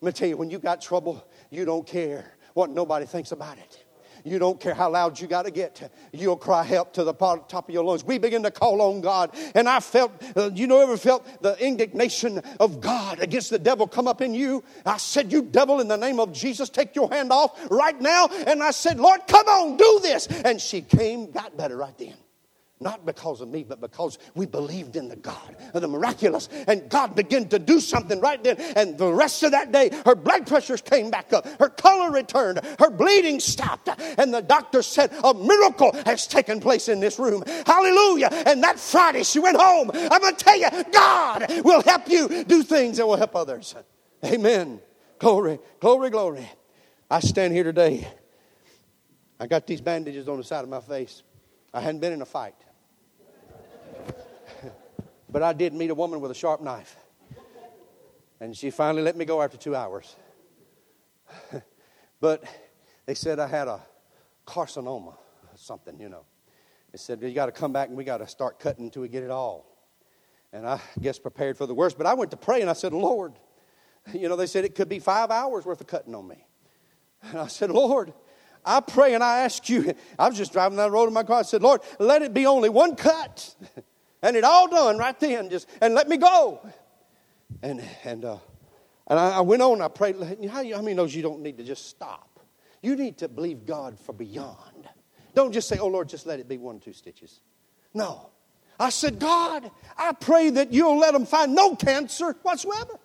[0.00, 3.58] Let me tell you, when you got trouble, you don't care what nobody thinks about
[3.58, 3.79] it.
[4.24, 5.92] You don't care how loud you got to get.
[6.12, 8.04] You'll cry help to the top of your lungs.
[8.04, 9.34] We begin to call on God.
[9.54, 13.86] And I felt, uh, you know, ever felt the indignation of God against the devil
[13.86, 14.62] come up in you?
[14.84, 18.28] I said, You devil, in the name of Jesus, take your hand off right now.
[18.46, 20.26] And I said, Lord, come on, do this.
[20.26, 22.14] And she came, got better right then.
[22.82, 26.48] Not because of me, but because we believed in the God of the miraculous.
[26.66, 28.56] And God began to do something right then.
[28.74, 31.46] And the rest of that day, her blood pressures came back up.
[31.60, 32.60] Her color returned.
[32.78, 33.90] Her bleeding stopped.
[34.16, 37.44] And the doctor said, A miracle has taken place in this room.
[37.66, 38.28] Hallelujah.
[38.46, 39.90] And that Friday, she went home.
[39.92, 43.74] I'm going to tell you, God will help you do things that will help others.
[44.24, 44.80] Amen.
[45.18, 46.48] Glory, glory, glory.
[47.10, 48.08] I stand here today.
[49.38, 51.22] I got these bandages on the side of my face.
[51.74, 52.54] I hadn't been in a fight.
[55.30, 56.96] But I did meet a woman with a sharp knife.
[58.40, 60.16] And she finally let me go after two hours.
[62.20, 62.42] but
[63.06, 63.80] they said I had a
[64.46, 65.14] carcinoma,
[65.56, 66.24] something, you know.
[66.90, 69.08] They said, You got to come back and we got to start cutting until we
[69.08, 69.66] get it all.
[70.52, 71.96] And I guess prepared for the worst.
[71.96, 73.34] But I went to pray and I said, Lord,
[74.12, 76.46] you know, they said it could be five hours worth of cutting on me.
[77.22, 78.12] And I said, Lord,
[78.64, 79.94] I pray and I ask you.
[80.18, 81.40] I was just driving down the road in my car.
[81.40, 83.54] I said, Lord, let it be only one cut.
[84.22, 86.60] And it all done right then, just and let me go.
[87.62, 88.38] And and uh,
[89.06, 89.80] and I, I went on.
[89.80, 90.16] I prayed.
[90.50, 92.40] How, how many knows you don't need to just stop?
[92.82, 94.88] You need to believe God for beyond.
[95.34, 97.40] Don't just say, "Oh Lord, just let it be one or two stitches."
[97.94, 98.30] No,
[98.78, 102.98] I said, God, I pray that you'll let them find no cancer whatsoever.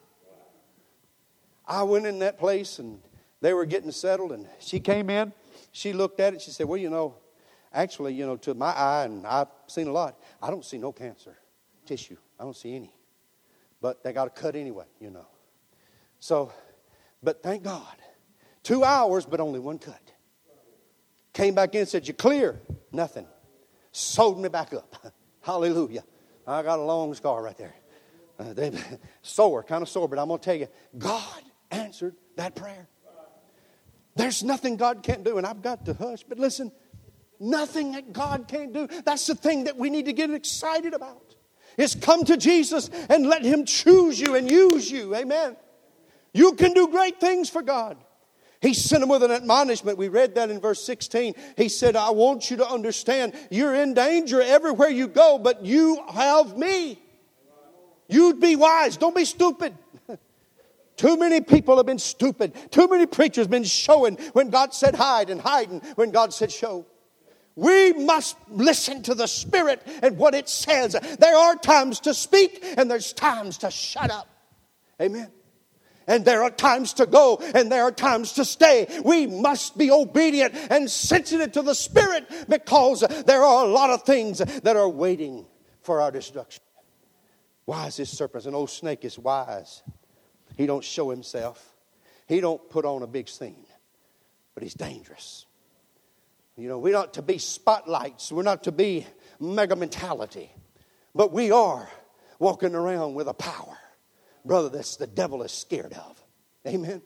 [1.68, 3.02] I went in that place and
[3.42, 5.34] they were getting settled, and she came in.
[5.72, 6.42] She looked at it.
[6.42, 7.16] She said, "Well, you know,
[7.76, 10.92] actually, you know, to my eye, and I've seen a lot, I don't see no
[10.92, 11.38] cancer
[11.86, 12.18] tissue.
[12.40, 12.94] I don't see any.
[13.82, 15.28] But they got to cut anyway, you know.
[16.20, 16.52] So,
[17.22, 17.96] but thank God.
[18.64, 20.02] Two hours, but only one cut.
[21.34, 22.60] Came back in, said, You clear?
[22.92, 23.28] Nothing.
[23.92, 25.14] Sewed me back up.
[25.42, 26.04] Hallelujah.
[26.48, 27.76] I got a long scar right there.
[28.40, 28.72] Uh, they,
[29.22, 32.88] sore, kind of sore, but I'm going to tell you, God answered that prayer.
[34.16, 36.24] There's nothing God can't do, and I've got to hush.
[36.24, 36.72] But listen,
[37.40, 38.88] Nothing that God can't do.
[39.04, 41.36] That's the thing that we need to get excited about.
[41.78, 45.14] Is come to Jesus and let him choose you and use you.
[45.14, 45.58] Amen.
[46.34, 47.98] You can do great things for God.
[48.62, 49.98] He sent him with an admonishment.
[49.98, 51.36] We read that in verse 16.
[51.58, 56.02] He said, I want you to understand you're in danger everywhere you go, but you
[56.12, 57.00] have me.
[58.08, 58.98] You'd be wise.
[58.98, 59.78] Don't be stupid.
[60.98, 62.54] Too many people have been stupid.
[62.72, 66.52] Too many preachers have been showing when God said hide and hiding when God said
[66.52, 66.86] show.
[67.56, 70.96] We must listen to the Spirit and what it says.
[71.20, 74.28] There are times to speak and there's times to shut up.
[75.02, 75.32] Amen.
[76.08, 78.88] And there are times to go and there are times to stay.
[79.04, 84.04] We must be obedient and sensitive to the Spirit because there are a lot of
[84.04, 85.46] things that are waiting
[85.82, 86.62] for our destruction.
[87.66, 88.46] Wise is serpents.
[88.46, 89.82] An old snake is wise.
[90.58, 91.74] He don't show himself.
[92.28, 93.66] He don't put on a big scene.
[94.54, 95.46] But he's dangerous.
[96.58, 98.32] You know, we're not to be spotlights.
[98.32, 99.06] We're not to be
[99.40, 100.52] mega mentality.
[101.14, 101.90] But we are
[102.40, 103.78] walking around with a power
[104.46, 106.24] brother, that's the devil is scared of.
[106.68, 107.02] Amen.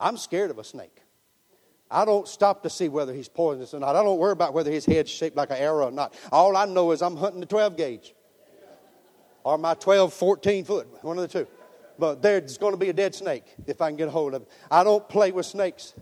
[0.00, 1.02] I'm scared of a snake.
[1.90, 3.96] I don't stop to see whether he's poisonous or not.
[3.96, 6.14] I don't worry about whether his head's shaped like an arrow or not.
[6.30, 8.14] All I know is I'm hunting the 12 gauge
[9.42, 11.50] or my 12, 14 foot, one of the two.
[11.98, 14.42] But there's going to be a dead snake if I can get a hold of
[14.42, 14.48] it.
[14.70, 15.94] I don't play with snakes.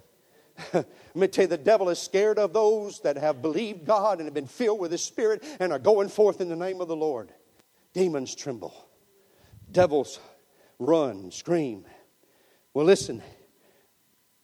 [0.73, 4.27] Let me tell you, the devil is scared of those that have believed God and
[4.27, 6.97] have been filled with His Spirit and are going forth in the name of the
[6.97, 7.33] Lord.
[7.93, 8.89] Demons tremble.
[9.71, 10.21] Devils
[10.79, 11.85] run, scream.
[12.75, 13.23] Well, listen,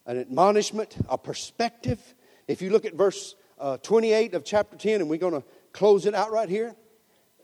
[0.06, 2.00] an admonishment, a perspective.
[2.48, 6.06] If you look at verse uh, 28 of chapter 10, and we're going to close
[6.06, 6.74] it out right here,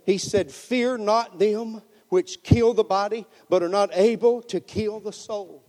[0.04, 5.00] he said, Fear not them which kill the body, but are not able to kill
[5.00, 5.67] the soul.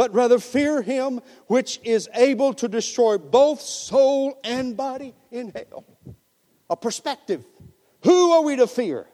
[0.00, 5.84] But rather fear him which is able to destroy both soul and body in hell.
[6.70, 7.44] A perspective.
[8.04, 9.06] Who are we to fear?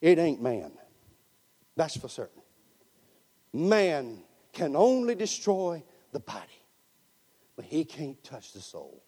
[0.00, 0.70] It ain't man.
[1.74, 2.40] That's for certain.
[3.52, 4.22] Man
[4.52, 6.62] can only destroy the body,
[7.56, 9.02] but he can't touch the soul.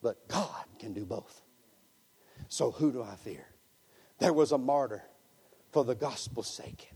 [0.00, 1.42] But God can do both.
[2.48, 3.44] So who do I fear?
[4.20, 5.02] There was a martyr
[5.70, 6.88] for the gospel's sake.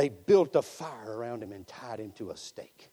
[0.00, 2.90] They built a fire around him and tied him to a stake.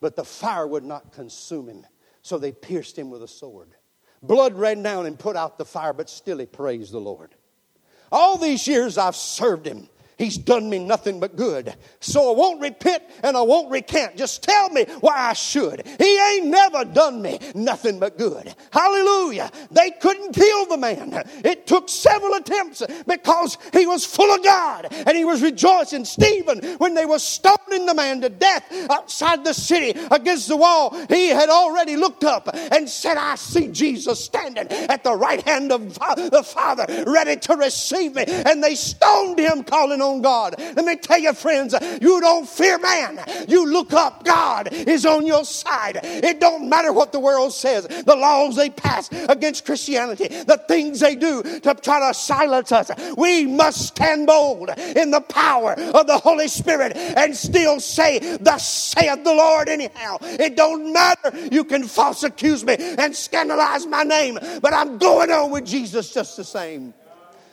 [0.00, 1.84] But the fire would not consume him,
[2.22, 3.74] so they pierced him with a sword.
[4.22, 7.34] Blood ran down and put out the fire, but still he praised the Lord.
[8.10, 9.90] All these years I've served him.
[10.20, 11.74] He's done me nothing but good.
[12.00, 14.18] So I won't repent and I won't recant.
[14.18, 15.86] Just tell me why I should.
[15.98, 18.54] He ain't never done me nothing but good.
[18.70, 19.50] Hallelujah.
[19.70, 21.22] They couldn't kill the man.
[21.42, 26.04] It took several attempts because he was full of God and he was rejoicing.
[26.04, 30.94] Stephen, when they were stoning the man to death outside the city against the wall,
[31.08, 35.72] he had already looked up and said, I see Jesus standing at the right hand
[35.72, 38.24] of the Father, ready to receive me.
[38.26, 40.54] And they stoned him, calling on on God.
[40.58, 43.20] Let me tell you, friends, you don't fear man.
[43.48, 44.24] You look up.
[44.24, 46.00] God is on your side.
[46.02, 51.00] It don't matter what the world says, the laws they pass against Christianity, the things
[51.00, 52.90] they do to try to silence us.
[53.16, 58.68] We must stand bold in the power of the Holy Spirit and still say, Thus
[58.68, 60.18] saith the Lord, anyhow.
[60.22, 61.32] It don't matter.
[61.50, 66.12] You can false accuse me and scandalize my name, but I'm going on with Jesus
[66.12, 66.94] just the same.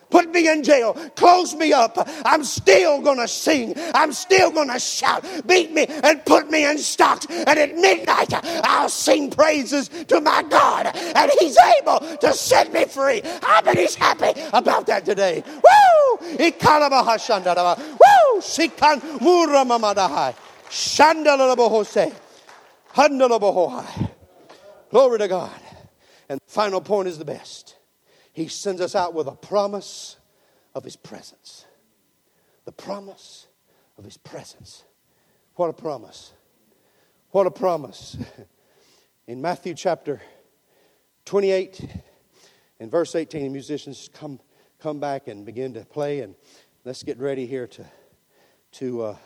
[0.10, 0.94] Put me in jail.
[1.16, 1.98] Close me up.
[2.26, 3.74] I'm still going to sing.
[3.94, 5.26] I'm still going to shout.
[5.46, 7.26] Beat me and put me in stocks.
[7.30, 8.34] And at midnight,
[8.66, 10.92] I'll sing praises to my God.
[10.96, 13.22] And He's able to set me free.
[13.44, 15.44] I bet He's happy about that today.
[15.46, 16.28] Woo!
[17.98, 18.42] Woo!
[18.42, 20.36] Sikan muramamadahai.
[20.70, 22.14] Shandalabohose.
[22.94, 24.10] Handalabohai.
[24.90, 25.52] Glory to God.
[26.30, 27.77] And the final point is the best.
[28.38, 30.16] He sends us out with a promise
[30.76, 31.66] of His presence.
[32.66, 33.48] The promise
[33.98, 34.84] of His presence.
[35.56, 36.34] What a promise.
[37.32, 38.16] What a promise.
[39.28, 40.22] In Matthew chapter
[41.26, 41.84] 28
[42.80, 44.40] and verse 18, the musicians come,
[44.80, 46.36] come back and begin to play, and
[46.86, 47.86] let's get ready here to,
[48.74, 49.18] to uh,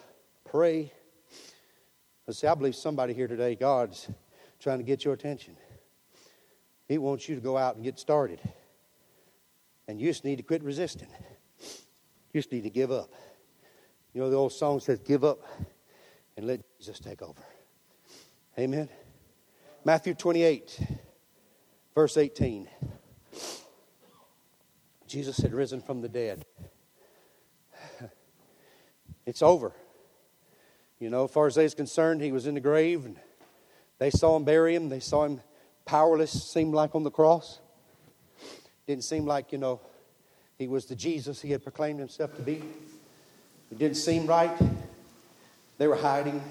[0.45, 0.93] pray.
[2.26, 4.10] Let's see, I believe somebody here today, God's
[4.62, 5.58] trying to get your attention.
[6.88, 8.39] He wants you to go out and get started.
[9.91, 11.10] And you just need to quit resisting.
[11.60, 13.12] You just need to give up.
[14.13, 15.41] You know, the old song says, Give up
[16.38, 17.41] and let Jesus take over.
[18.58, 18.88] Amen.
[19.84, 20.80] Matthew 28,
[21.93, 22.69] verse 18.
[25.08, 26.45] Jesus had risen from the dead.
[29.25, 29.73] It's over.
[30.99, 33.17] You know, as far as they is concerned, he was in the grave and
[33.99, 34.88] they saw him bury him.
[34.88, 35.41] They saw him
[35.84, 37.60] powerless, seemed like on the cross.
[38.91, 39.80] Didn't seem like, you know,
[40.58, 42.62] he was the Jesus he had proclaimed himself to be.
[43.71, 44.51] It didn't seem right.
[45.77, 46.43] They were hiding.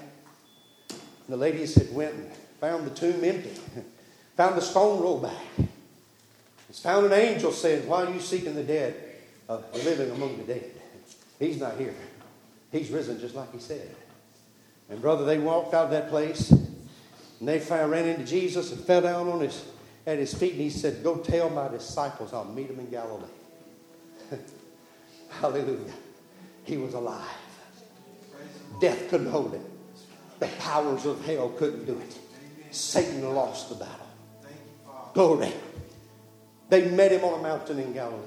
[1.29, 3.51] The ladies had went and found the tomb empty,
[4.37, 5.69] found the stone rolled back.
[6.67, 8.95] It's found an angel saying, Why are you seeking the dead,
[9.47, 10.71] uh, living among the dead?
[11.37, 11.93] He's not here.
[12.71, 13.87] He's risen just like he said.
[14.89, 18.81] And brother, they walked out of that place and they found, ran into Jesus and
[18.81, 19.63] fell down on his
[20.05, 23.25] at his feet and he said, Go tell my disciples I'll meet them in Galilee.
[25.29, 25.93] Hallelujah.
[26.63, 27.25] He was alive.
[28.79, 29.63] Death couldn't hold him.
[30.39, 32.17] The powers of hell couldn't do it.
[32.71, 34.07] Satan lost the battle.
[35.13, 35.53] Glory.
[36.69, 38.23] They met him on a mountain in Galilee.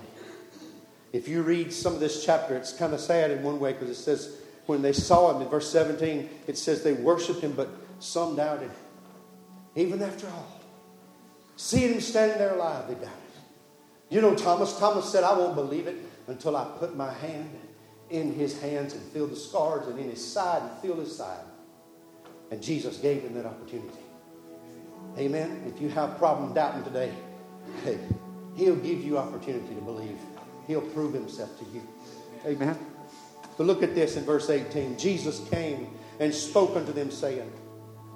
[1.12, 3.88] If you read some of this chapter, it's kind of sad in one way because
[3.88, 7.68] it says when they saw him in verse 17, it says they worshiped him, but
[8.00, 8.70] some doubted.
[9.76, 10.53] Even after all,
[11.56, 13.10] seeing him standing there alive, they doubted.
[14.10, 15.96] You know, Thomas, Thomas said, I won't believe it
[16.26, 17.50] until I put my hand
[18.10, 21.44] in his hands and feel the scars and in his side and feel his side.
[22.50, 23.98] And Jesus gave him that opportunity.
[25.18, 25.62] Amen.
[25.66, 27.12] If you have problem doubting today,
[27.84, 27.98] hey,
[28.56, 30.18] he'll give you opportunity to believe.
[30.66, 31.82] He'll prove himself to you.
[32.46, 32.78] Amen.
[33.56, 34.98] But look at this in verse 18.
[34.98, 35.88] Jesus came
[36.20, 37.50] and spoke unto them, saying,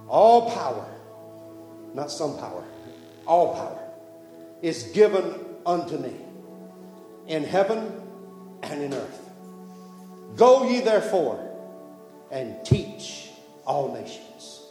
[0.09, 0.87] All power,
[1.95, 2.65] not some power,
[3.29, 3.79] all power
[4.63, 6.15] is given unto me
[7.29, 7.93] in heaven
[8.63, 9.31] and in earth.
[10.35, 11.45] Go ye therefore
[12.31, 13.29] and teach
[13.67, 14.63] all nations,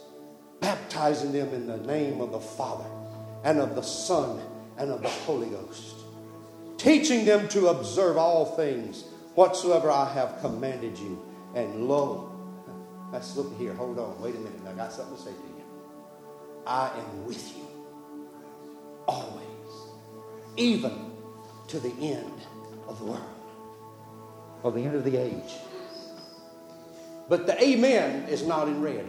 [0.60, 2.88] baptizing them in the name of the Father
[3.44, 4.40] and of the Son
[4.76, 5.94] and of the Holy Ghost,
[6.76, 9.04] teaching them to observe all things
[9.34, 11.24] whatsoever I have commanded you.
[11.54, 12.32] And lo,
[13.12, 13.72] let's look here.
[13.74, 14.20] Hold on.
[14.20, 14.60] Wait a minute.
[14.68, 15.64] I got something to say to you.
[16.66, 17.67] I am with you
[19.08, 19.42] always,
[20.56, 20.92] even
[21.68, 22.40] to the end
[22.86, 23.22] of the world,
[24.62, 25.54] or the end of the age.
[27.28, 29.06] But the amen is not in red.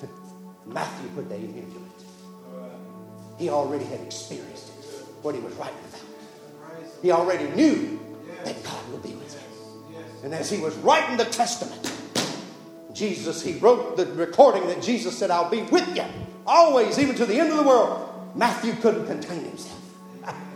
[0.66, 2.06] Matthew put the amen to it.
[3.38, 4.84] He already had experienced it,
[5.22, 6.00] what he was writing about.
[7.02, 8.00] He already knew
[8.44, 9.42] that God would be with him.
[10.24, 11.92] And as he was writing the testament,
[12.92, 16.04] Jesus, he wrote the recording that Jesus said, I'll be with you
[16.46, 18.15] always, even to the end of the world.
[18.36, 19.80] Matthew couldn't contain himself.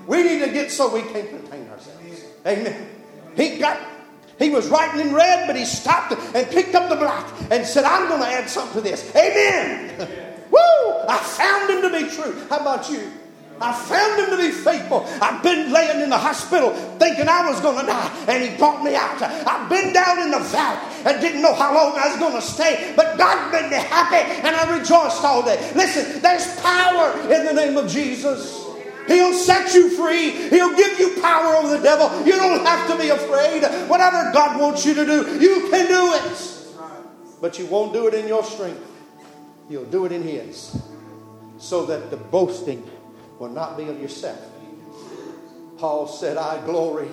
[0.07, 2.25] We need to get so we can't contain ourselves.
[2.47, 2.89] Amen.
[3.37, 3.81] He got
[4.41, 7.85] he was writing in red, but he stopped and picked up the black and said,
[7.85, 9.15] I'm going to add something to this.
[9.15, 9.91] Amen.
[10.51, 10.59] Woo!
[11.07, 12.47] I found him to be true.
[12.49, 13.13] How about you?
[13.61, 15.05] I found him to be faithful.
[15.21, 18.83] I've been laying in the hospital thinking I was going to die, and he brought
[18.83, 19.21] me out.
[19.21, 22.41] I've been down in the valley and didn't know how long I was going to
[22.41, 25.59] stay, but God made me happy, and I rejoiced all day.
[25.75, 28.67] Listen, there's power in the name of Jesus.
[29.07, 30.31] He'll set you free.
[30.31, 32.25] He'll give you power over the devil.
[32.25, 33.65] You don't have to be afraid.
[33.89, 36.49] Whatever God wants you to do, you can do it.
[37.41, 38.87] But you won't do it in your strength.
[39.69, 40.81] You'll do it in His.
[41.59, 42.89] So that the boasting
[43.41, 44.39] will not be of yourself.
[45.79, 47.09] Paul said, I glory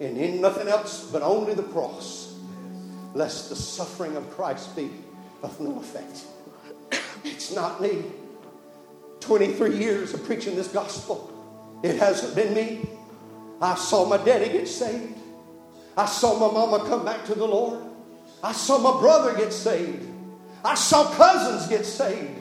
[0.00, 2.34] in, in nothing else but only the cross,
[3.14, 4.90] lest the suffering of Christ be
[5.42, 6.24] of no effect.
[7.22, 8.02] It's not me.
[9.20, 11.30] 23 years of preaching this gospel.
[11.82, 12.88] It hasn't been me.
[13.60, 15.18] I saw my daddy get saved.
[15.96, 17.80] I saw my mama come back to the Lord.
[18.42, 20.08] I saw my brother get saved.
[20.64, 22.40] I saw cousins get saved.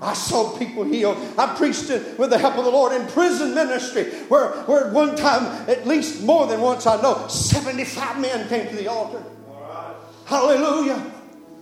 [0.00, 1.16] I saw people healed.
[1.36, 1.88] I preached
[2.18, 5.86] with the help of the Lord in prison ministry, where, where at one time, at
[5.86, 9.22] least more than once, I know, 75 men came to the altar.
[10.24, 11.14] Hallelujah.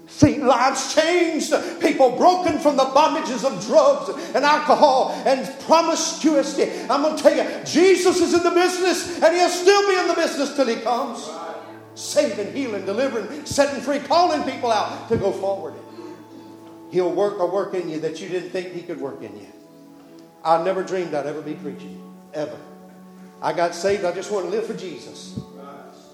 [0.08, 1.52] See, lives changed.
[1.80, 6.70] People broken from the bondages of drugs and alcohol and promiscuity.
[6.90, 10.08] I'm going to tell you, Jesus is in the business and he'll still be in
[10.08, 11.28] the business till he comes.
[11.94, 15.74] Saving, healing, delivering, setting free, calling people out to go forward.
[16.96, 19.48] He'll work a work in you that you didn't think He could work in you.
[20.42, 22.58] I never dreamed I'd ever be preaching, ever.
[23.42, 25.38] I got saved, I just want to live for Jesus.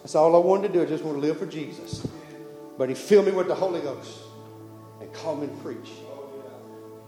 [0.00, 2.04] That's all I wanted to do, I just want to live for Jesus.
[2.76, 4.22] But He filled me with the Holy Ghost
[5.00, 5.88] and called me to preach.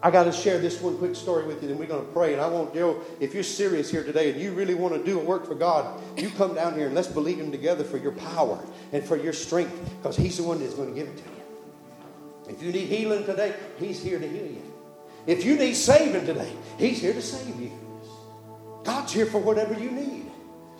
[0.04, 2.32] I got to share this one quick story with you, then we're going to pray.
[2.32, 5.18] And I want Joe, if you're serious here today and you really want to do
[5.18, 8.12] a work for God, you come down here and let's believe Him together for your
[8.12, 11.24] power and for your strength because He's the one that's going to give it to
[11.24, 11.43] you.
[12.48, 14.62] If you need healing today, He's here to heal you.
[15.26, 17.72] If you need saving today, He's here to save you.
[18.84, 20.30] God's here for whatever you need.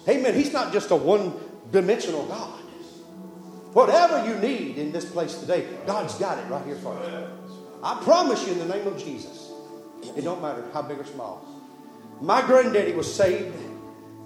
[0.09, 0.35] Amen.
[0.35, 1.33] He's not just a one
[1.71, 2.61] dimensional God.
[3.73, 7.27] Whatever you need in this place today, God's got it right here for you.
[7.83, 9.51] I promise you in the name of Jesus,
[10.17, 11.45] it don't matter how big or small.
[12.21, 13.55] My granddaddy was saved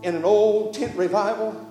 [0.03, 1.67] in an old tent revival.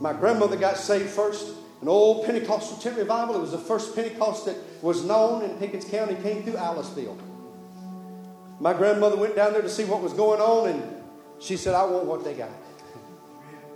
[0.00, 3.36] My grandmother got saved first an old Pentecostal tent revival.
[3.36, 7.18] It was the first Pentecost that was known in Pickens County, came through Aliceville.
[8.58, 11.02] My grandmother went down there to see what was going on, and
[11.38, 12.50] she said, I want what they got.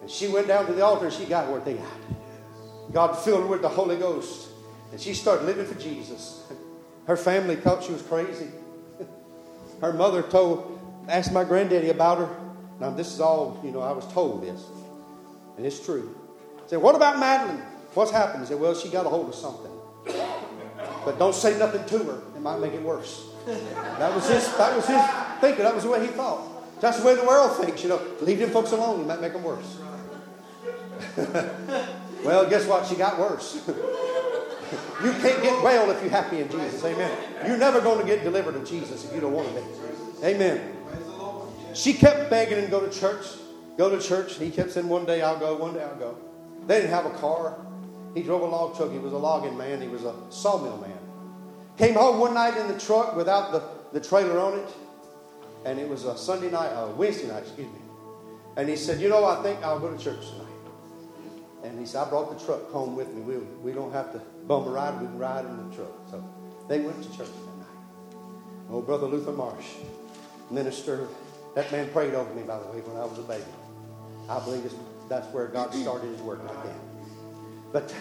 [0.03, 2.93] And she went down to the altar, and she got what they got.
[2.93, 4.51] God filled her with the Holy Ghost,
[4.93, 6.47] and she started living for Jesus.
[7.07, 8.49] Her family thought she was crazy.
[9.83, 12.35] her mother told, asked my granddaddy about her.
[12.81, 14.65] Now, this is all, you know, I was told this,
[15.59, 16.17] and it's true.
[16.67, 17.63] Said, what about Madeline?
[17.95, 18.43] What's happened?
[18.43, 19.71] He said, well, she got a hold of something.
[21.05, 22.23] But don't say nothing to her.
[22.35, 23.27] It might make it worse.
[23.47, 25.01] That was his, that was his
[25.41, 25.65] thinking.
[25.65, 26.81] That was the way he thought.
[26.81, 28.01] That's the way the world thinks, you know.
[28.21, 29.01] Leave them folks alone.
[29.01, 29.79] You might make them worse.
[32.25, 32.87] well, guess what?
[32.87, 33.63] She got worse.
[33.69, 36.85] you can't get well if you're happy in Jesus.
[36.85, 37.17] Amen.
[37.47, 40.27] You're never going to get delivered of Jesus if you don't want to be.
[40.27, 40.77] Amen.
[41.75, 43.27] She kept begging him to go to church.
[43.77, 44.39] Go to church.
[44.39, 46.17] He kept saying, one day I'll go, one day I'll go.
[46.67, 47.57] They didn't have a car.
[48.15, 48.93] He drove a log truck.
[48.93, 49.81] He was a logging man.
[49.81, 50.99] He was a sawmill man.
[51.77, 53.63] Came home one night in the truck without the,
[53.93, 54.69] the trailer on it.
[55.65, 57.81] And it was a Sunday night, a Wednesday night, excuse me.
[58.57, 60.45] And he said, You know, I think I'll go to church tonight.
[61.65, 63.23] And he said, I brought the truck home with me.
[63.23, 65.01] We, we don't have to bum a ride.
[65.01, 65.93] We can ride in the truck.
[66.11, 66.23] So
[66.69, 68.19] they went to church that night.
[68.71, 69.67] Oh, Brother Luther Marsh,
[70.51, 71.09] minister,
[71.55, 73.45] that man prayed over me, by the way, when I was a baby.
[74.29, 74.71] I believe
[75.09, 76.84] that's where God started his work like that.
[77.75, 77.93] But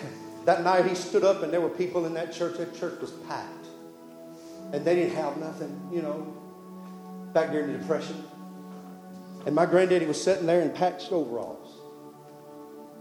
[0.45, 2.59] that night he stood up and there were people in that church.
[2.59, 3.65] That church was packed.
[4.71, 6.31] And they didn't have nothing, you know,
[7.33, 8.23] back during the Depression.
[9.47, 11.71] And my granddaddy was sitting there in patched overalls.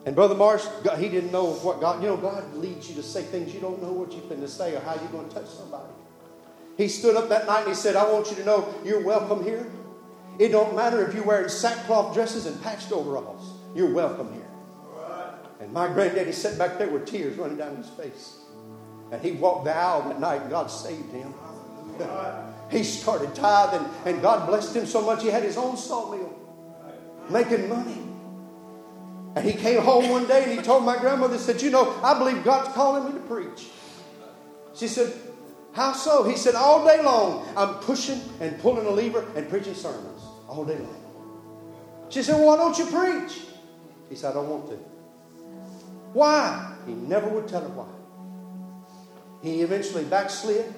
[0.07, 0.65] And Brother Marsh,
[0.97, 3.81] he didn't know what God, you know, God leads you to say things you don't
[3.83, 5.93] know what you're going to say or how you're going to touch somebody.
[6.79, 9.45] He stood up that night and he said, I want you to know you're welcome
[9.45, 9.71] here.
[10.39, 13.59] It don't matter if you're wearing sackcloth dresses and patched overalls.
[13.77, 14.42] You're welcome here.
[15.63, 18.39] And my granddaddy sat back there with tears running down his face.
[19.13, 21.33] And he walked the aisle that night and God saved him.
[22.71, 26.39] he started tithing and God blessed him so much he had his own sawmill
[27.31, 27.99] making money.
[29.35, 32.19] And he came home one day and he told my grandmother, said, You know, I
[32.19, 33.69] believe God's calling me to preach.
[34.75, 35.13] She said,
[35.73, 36.25] How so?
[36.25, 40.21] He said, All day long, I'm pushing and pulling a lever and preaching sermons.
[40.49, 41.03] All day long.
[42.13, 43.41] She said, why don't you preach?
[44.11, 44.92] He said, I don't want to.
[46.13, 46.75] Why?
[46.87, 47.89] He never would tell her why.
[49.43, 50.73] He eventually backslid,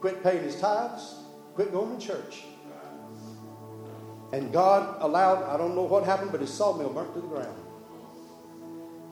[0.00, 1.16] quit paying his tithes,
[1.54, 2.44] quit going to church.
[4.32, 7.58] And God allowed, I don't know what happened, but his sawmill burnt to the ground.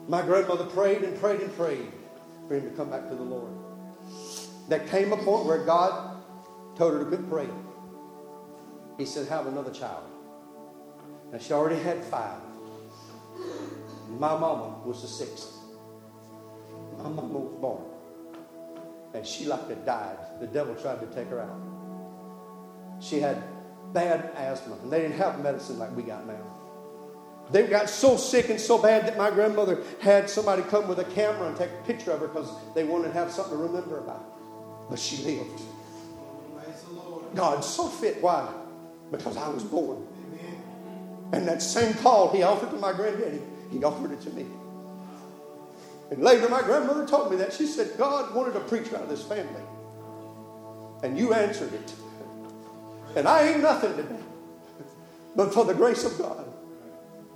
[0.07, 1.91] My grandmother prayed and prayed and prayed
[2.47, 3.51] for him to come back to the Lord.
[4.69, 6.21] There came a point where God
[6.75, 7.65] told her to quit praying.
[8.97, 10.03] He said, Have another child.
[11.31, 12.39] Now, she already had five.
[14.17, 15.53] My mama was the sixth.
[16.97, 17.83] My mama was born.
[19.13, 20.17] And she like to died.
[20.39, 23.01] The devil tried to take her out.
[23.01, 23.41] She had
[23.93, 26.59] bad asthma, and they didn't have medicine like we got now.
[27.51, 31.03] They got so sick and so bad that my grandmother had somebody come with a
[31.03, 33.97] camera and take a picture of her because they wanted to have something to remember
[33.99, 34.23] about.
[34.89, 35.61] But she lived.
[37.35, 38.21] God so fit.
[38.21, 38.47] Why?
[39.11, 40.05] Because I was born.
[41.31, 43.41] And that same call he offered to my granddaddy,
[43.71, 44.45] he offered it to me.
[46.11, 47.53] And later, my grandmother told me that.
[47.53, 49.61] She said, God wanted a preacher out of this family.
[51.03, 51.93] And you answered it.
[53.15, 54.21] And I ain't nothing today,
[55.35, 56.45] but for the grace of God.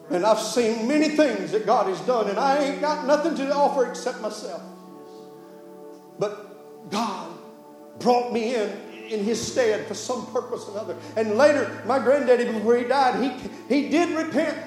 [0.10, 3.54] And I've seen many things that God has done, and I ain't got nothing to
[3.54, 4.62] offer except myself.
[6.20, 7.32] But God
[8.00, 8.70] brought me in
[9.10, 10.98] in his stead for some purpose or another.
[11.16, 14.58] And later, my granddaddy, before he died, he, he did repent.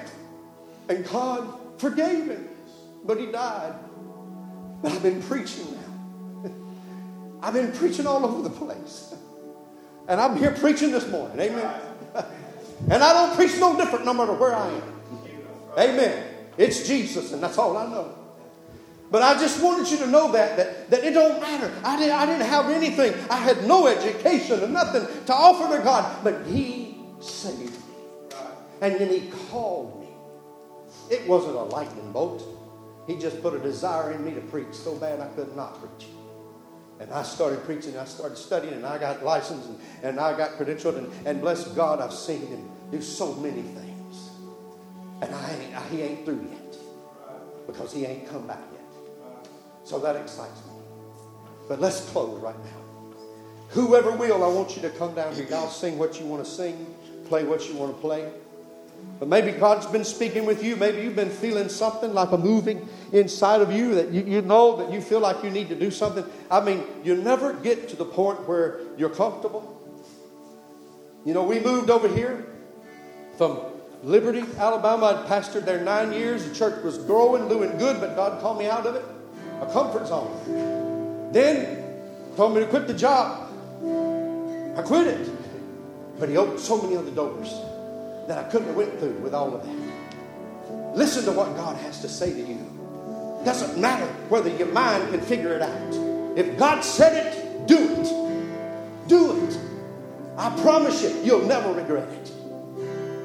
[0.89, 2.49] And God forgave him.
[3.03, 3.75] But he died.
[4.81, 6.51] But I've been preaching now.
[7.41, 9.13] I've been preaching all over the place.
[10.09, 11.37] And I'm here preaching this morning.
[11.37, 11.81] Amen.
[12.89, 14.97] And I don't preach no different no matter where I am.
[15.77, 16.23] Amen.
[16.57, 18.15] It's Jesus, and that's all I know.
[19.09, 21.71] But I just wanted you to know that, that, that it don't matter.
[21.83, 23.13] I, did, I didn't have anything.
[23.29, 26.23] I had no education and nothing to offer to God.
[26.23, 27.79] But He saved me.
[28.81, 29.96] And then He called.
[31.09, 32.43] It wasn't a lightning bolt.
[33.07, 36.09] He just put a desire in me to preach so bad I could not preach.
[36.99, 40.51] And I started preaching, I started studying, and I got licensed, and, and I got
[40.51, 44.29] credentialed, and, and bless God, I've seen him do so many things.
[45.21, 46.75] And I I, he ain't through yet
[47.67, 49.47] because he ain't come back yet.
[49.83, 50.73] So that excites me.
[51.67, 52.87] But let's close right now.
[53.69, 55.45] Whoever will, I want you to come down here.
[55.45, 56.95] Y'all sing what you want to sing,
[57.25, 58.31] play what you want to play.
[59.19, 60.75] But maybe God's been speaking with you.
[60.75, 64.75] Maybe you've been feeling something like a moving inside of you that you, you know
[64.77, 66.23] that you feel like you need to do something.
[66.51, 69.73] I mean, you never get to the point where you're comfortable.
[71.25, 72.45] You know, we moved over here
[73.37, 73.59] from
[74.03, 75.07] Liberty, Alabama.
[75.07, 76.47] I'd pastored there nine years.
[76.47, 79.03] The church was growing, doing good, but God called me out of it.
[79.61, 81.31] A comfort zone.
[81.33, 81.83] Then
[82.35, 83.49] told me to quit the job.
[84.77, 85.29] I quit it.
[86.19, 87.51] But He opened so many other doors
[88.27, 90.95] that I couldn't have went through with all of that.
[90.95, 93.41] Listen to what God has to say to you.
[93.45, 96.37] Doesn't matter whether your mind can figure it out.
[96.37, 99.07] If God said it, do it.
[99.07, 99.59] Do it.
[100.37, 102.31] I promise you, you'll never regret it.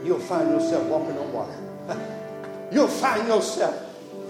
[0.04, 1.56] You'll find yourself walking on water.
[2.72, 3.74] you'll find yourself.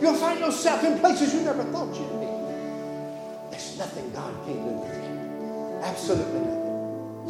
[0.00, 2.26] You'll find yourself in places you never thought you'd be.
[3.50, 5.80] There's nothing God can't do with you.
[5.82, 6.61] Absolutely nothing.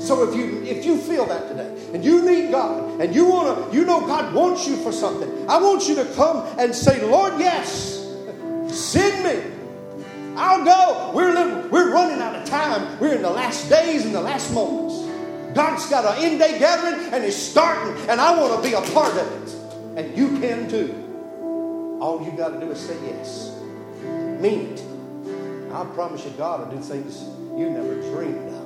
[0.03, 3.70] So if you if you feel that today and you need God and you want
[3.70, 7.00] to you know God wants you for something, I want you to come and say,
[7.07, 8.05] Lord, yes,
[8.68, 10.36] send me.
[10.36, 11.12] I'll go.
[11.14, 12.98] We're living, we're running out of time.
[12.98, 14.98] We're in the last days and the last moments.
[15.55, 18.80] God's got an end day gathering and it's starting, and I want to be a
[18.92, 19.55] part of it.
[19.98, 21.98] And you can too.
[22.00, 23.57] All you got to do is say yes.
[24.40, 24.82] Mean it.
[25.72, 27.22] I promise you, God will do things
[27.57, 28.61] you never dreamed of.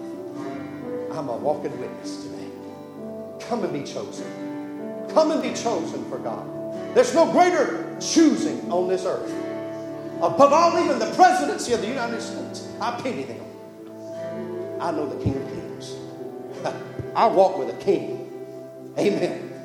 [1.16, 2.50] I'm a walking witness today.
[3.40, 4.26] Come and be chosen.
[5.14, 6.46] Come and be chosen for God.
[6.94, 9.32] There's no greater choosing on this earth.
[10.16, 12.68] Above all, even the presidency of the United States.
[12.80, 13.40] I pity them.
[14.80, 15.96] I know the King of Kings.
[17.16, 18.92] I walk with a king.
[18.98, 19.55] Amen.